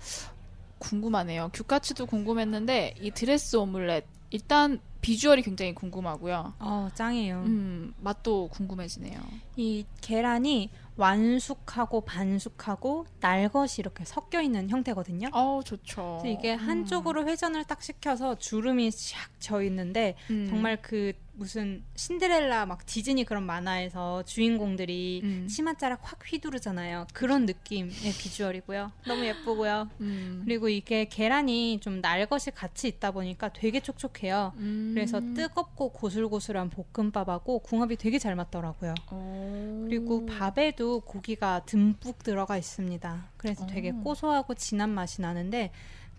궁금하네요. 0.78 1.50
규카츠도 1.52 2.06
궁금했는데 2.06 2.94
이 3.00 3.10
드레스 3.10 3.56
오믈렛 3.56 4.04
일단 4.30 4.80
비주얼이 5.00 5.42
굉장히 5.42 5.74
궁금하고요. 5.74 6.54
어, 6.58 6.88
짱이에요. 6.94 7.42
음, 7.46 7.94
맛도 7.98 8.48
궁금해지네요. 8.48 9.18
이 9.56 9.84
계란이 10.00 10.70
완숙하고 11.00 12.02
반숙하고 12.02 13.06
날것이 13.20 13.80
이렇게 13.80 14.04
섞여 14.04 14.42
있는 14.42 14.68
형태거든요. 14.68 15.30
어, 15.32 15.60
좋죠. 15.64 16.22
이게 16.26 16.52
한쪽으로 16.52 17.26
회전을 17.26 17.64
딱 17.64 17.82
시켜서 17.82 18.36
주름이 18.36 18.90
샥 18.90 19.16
져 19.38 19.62
있는데 19.62 20.16
음. 20.30 20.46
정말 20.50 20.80
그 20.82 21.14
무슨 21.40 21.82
신데렐라 21.96 22.66
막 22.66 22.84
디즈니 22.84 23.24
그런 23.24 23.44
만화에서 23.44 24.24
주인공들이 24.24 25.22
음. 25.24 25.46
치맛자락 25.48 26.00
확 26.02 26.18
휘두르잖아요. 26.30 27.06
그런 27.14 27.46
느낌의 27.46 27.90
비주얼이고요. 27.90 28.92
너무 29.06 29.24
예쁘고요. 29.24 29.88
음. 30.02 30.42
그리고 30.44 30.68
이게 30.68 31.06
계란이 31.06 31.80
좀 31.80 32.00
날 32.02 32.26
것이 32.26 32.50
같이 32.50 32.88
있다 32.88 33.10
보니까 33.10 33.52
되게 33.54 33.80
촉촉해요. 33.80 34.52
음. 34.56 34.92
그래서 34.94 35.20
뜨겁고 35.20 35.90
고슬고슬한 35.92 36.70
볶음밥하고 36.70 37.60
궁합이 37.60 37.96
되게 37.96 38.18
잘 38.18 38.34
맞더라고요. 38.36 38.94
오. 39.12 39.84
그리고 39.86 40.26
밥에도 40.26 41.00
고기가 41.00 41.64
듬뿍 41.64 42.22
들어가 42.22 42.56
있습니다. 42.58 43.28
그래서 43.38 43.66
되게 43.66 43.90
어. 43.90 43.94
고소하고 44.02 44.54
진한 44.54 44.90
맛이 44.90 45.22
나는데 45.22 45.70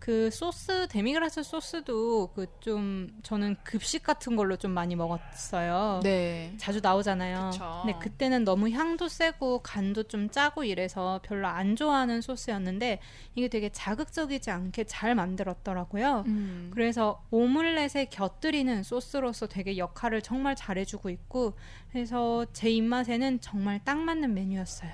그 0.02 0.32
소스 0.32 0.88
데미그라스 0.88 1.44
소스도 1.44 2.34
그 2.34 2.48
좀 2.62 3.08
저는 3.24 3.56
급식 3.64 4.04
같은 4.04 4.36
걸로 4.36 4.56
좀 4.56 4.72
많이 4.72 4.96
먹었어요. 4.96 6.02
네. 6.04 6.54
자주 6.58 6.80
나오잖아요. 6.80 7.50
그쵸. 7.52 7.82
근데 7.84 8.00
그때는 8.00 8.44
너무 8.44 8.70
향도 8.70 9.08
세고 9.08 9.60
간도 9.64 10.04
좀 10.04 10.30
짜고 10.30 10.64
이래서 10.64 11.20
별로 11.24 11.48
안 11.48 11.76
좋아하는 11.76 12.22
소스였는데 12.22 13.00
이게 13.36 13.48
되게 13.48 13.70
자극적이지 13.70 14.52
않게 14.52 14.84
잘 14.84 15.16
만들었더라고요. 15.16 16.24
음. 16.28 16.70
그래서 16.74 17.24
오믈렛에 17.32 18.06
곁들이는 18.12 18.84
소스로서 18.84 19.48
되게 19.48 19.78
역할을 19.78 20.22
정말 20.22 20.56
잘해주고 20.56 21.10
있고 21.10 21.54
그래서 21.92 22.46
제 22.54 22.70
입맛에는 22.70 23.42
정말 23.42 23.84
딱 23.84 23.98
맞는 23.98 24.34
메뉴였어요. 24.36 24.92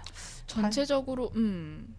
전체적으로 0.47 1.31
음 1.35 1.93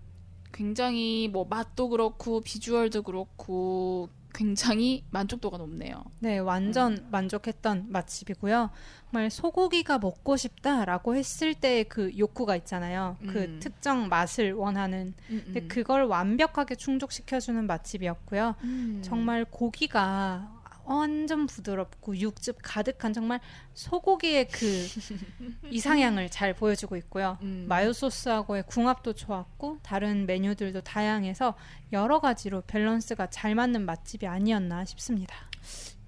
굉장히 0.59 1.29
뭐 1.33 1.47
맛도 1.49 1.88
그렇고 1.88 2.40
비주얼도 2.40 3.03
그렇고 3.03 4.09
굉장히 4.35 5.05
만족도가 5.11 5.57
높네요. 5.57 6.03
네, 6.18 6.38
완전 6.38 6.94
음. 6.94 7.09
만족했던 7.11 7.87
맛집이고요. 7.88 8.71
정말 9.11 9.31
소고기가 9.31 9.99
먹고 9.99 10.37
싶다라고 10.37 11.14
했을 11.14 11.55
때 11.55 11.85
그 11.85 12.16
욕구가 12.18 12.57
있잖아요. 12.57 13.16
그 13.29 13.44
음. 13.44 13.61
특정 13.62 14.09
맛을 14.09 14.53
원하는. 14.53 15.14
근데 15.29 15.61
음, 15.61 15.68
그걸 15.68 16.05
완벽하게 16.05 16.75
충족시켜주는 16.75 17.66
맛집이었고요. 17.66 18.57
음. 18.64 19.01
정말 19.03 19.44
고기가 19.44 20.58
완전 20.88 21.46
부드럽고 21.46 22.16
육즙 22.16 22.59
가득한 22.62 23.12
정말 23.12 23.40
소고기의 23.74 24.48
그 24.48 24.87
이상향을 25.70 26.31
잘 26.31 26.55
보여주고 26.55 26.96
있고요. 26.96 27.38
음. 27.42 27.66
마요 27.68 27.92
소스하고의 27.92 28.64
궁합도 28.66 29.12
좋았고 29.12 29.79
다른 29.83 30.27
메뉴들도 30.27 30.81
다양해서 30.81 31.55
여러 31.92 32.20
가지로 32.20 32.62
밸런스가 32.66 33.29
잘 33.29 33.55
맞는 33.55 33.85
맛집이 33.85 34.27
아니었나 34.27 34.85
싶습니다. 34.87 35.37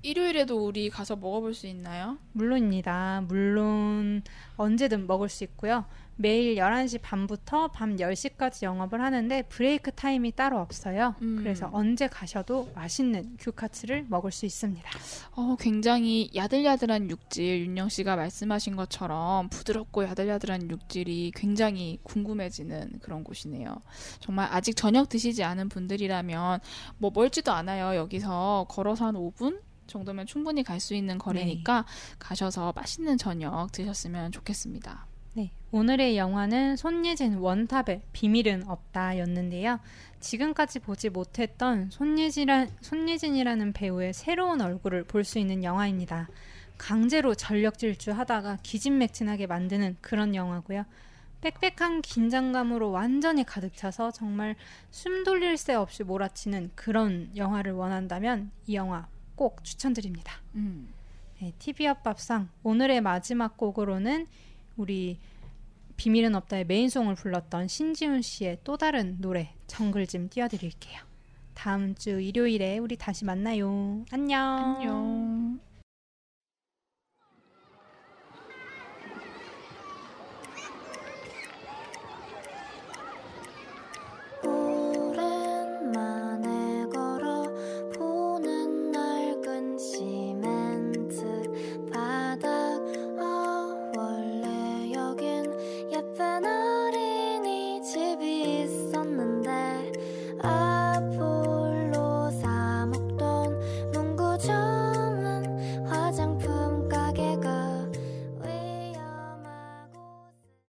일요일에도 0.02 0.64
우리 0.64 0.88
가서 0.88 1.14
먹어볼 1.14 1.52
수 1.52 1.66
있나요? 1.66 2.16
물론입니다. 2.32 3.24
물론 3.28 4.22
언제든 4.56 5.06
먹을 5.06 5.28
수 5.28 5.44
있고요. 5.44 5.84
매일 6.20 6.56
11시 6.56 7.00
반부터 7.00 7.68
밤 7.68 7.96
10시까지 7.96 8.64
영업을 8.64 9.00
하는데 9.00 9.40
브레이크 9.48 9.90
타임이 9.90 10.32
따로 10.32 10.58
없어요. 10.58 11.14
음. 11.22 11.36
그래서 11.38 11.70
언제 11.72 12.08
가셔도 12.08 12.70
맛있는 12.74 13.38
규카츠를 13.38 14.04
먹을 14.10 14.30
수 14.30 14.44
있습니다. 14.44 14.90
어, 15.32 15.56
굉장히 15.58 16.30
야들야들한 16.34 17.08
육질, 17.08 17.66
윤영 17.68 17.88
씨가 17.88 18.16
말씀하신 18.16 18.76
것처럼 18.76 19.48
부드럽고 19.48 20.04
야들야들한 20.04 20.70
육질이 20.70 21.32
굉장히 21.34 21.98
궁금해지는 22.02 22.98
그런 23.00 23.24
곳이네요. 23.24 23.74
정말 24.20 24.46
아직 24.52 24.76
저녁 24.76 25.08
드시지 25.08 25.42
않은 25.42 25.70
분들이라면 25.70 26.60
뭐 26.98 27.10
멀지도 27.14 27.50
않아요. 27.52 27.98
여기서 27.98 28.66
걸어서 28.68 29.06
한 29.06 29.14
5분? 29.14 29.62
정도면 29.86 30.26
충분히 30.26 30.62
갈 30.62 30.78
수 30.78 30.94
있는 30.94 31.18
거리니까 31.18 31.84
가셔서 32.20 32.72
맛있는 32.76 33.18
저녁 33.18 33.72
드셨으면 33.72 34.30
좋겠습니다. 34.30 35.09
네, 35.32 35.52
오늘의 35.70 36.16
영화는 36.16 36.76
손예진 36.76 37.34
원탑의 37.34 38.02
비밀은 38.12 38.64
없다였는데요. 38.66 39.78
지금까지 40.18 40.80
보지 40.80 41.10
못했던 41.10 41.88
손예진이라, 41.90 42.66
손예진이라는 42.80 43.72
배우의 43.72 44.12
새로운 44.12 44.60
얼굴을 44.60 45.04
볼 45.04 45.24
수 45.24 45.38
있는 45.38 45.62
영화입니다. 45.62 46.28
강제로 46.78 47.34
전력 47.34 47.78
질주하다가 47.78 48.58
기진맥진하게 48.62 49.46
만드는 49.46 49.98
그런 50.00 50.34
영화고요. 50.34 50.84
빽빽한 51.42 52.02
긴장감으로 52.02 52.90
완전히 52.90 53.44
가득 53.44 53.76
차서 53.76 54.10
정말 54.10 54.56
숨 54.90 55.24
돌릴 55.24 55.56
새 55.56 55.74
없이 55.74 56.02
몰아치는 56.02 56.72
그런 56.74 57.30
영화를 57.36 57.72
원한다면 57.72 58.50
이 58.66 58.74
영화 58.74 59.06
꼭 59.36 59.62
추천드립니다. 59.62 60.40
음. 60.56 60.92
네, 61.40 61.52
TV 61.58 61.86
옆밥상 61.86 62.48
오늘의 62.62 63.00
마지막 63.00 63.56
곡으로는 63.56 64.26
우리 64.80 65.18
비밀은 65.96 66.34
없다의 66.34 66.64
메인송을 66.64 67.14
불렀던 67.14 67.68
신지훈 67.68 68.22
씨의 68.22 68.60
또 68.64 68.78
다른 68.78 69.20
노래 69.20 69.54
정글 69.66 70.06
좀 70.06 70.30
띄워드릴게요. 70.30 71.02
다음 71.52 71.94
주 71.94 72.18
일요일에 72.18 72.78
우리 72.78 72.96
다시 72.96 73.26
만나요. 73.26 74.02
안녕. 74.10 74.76
안녕. 74.78 75.69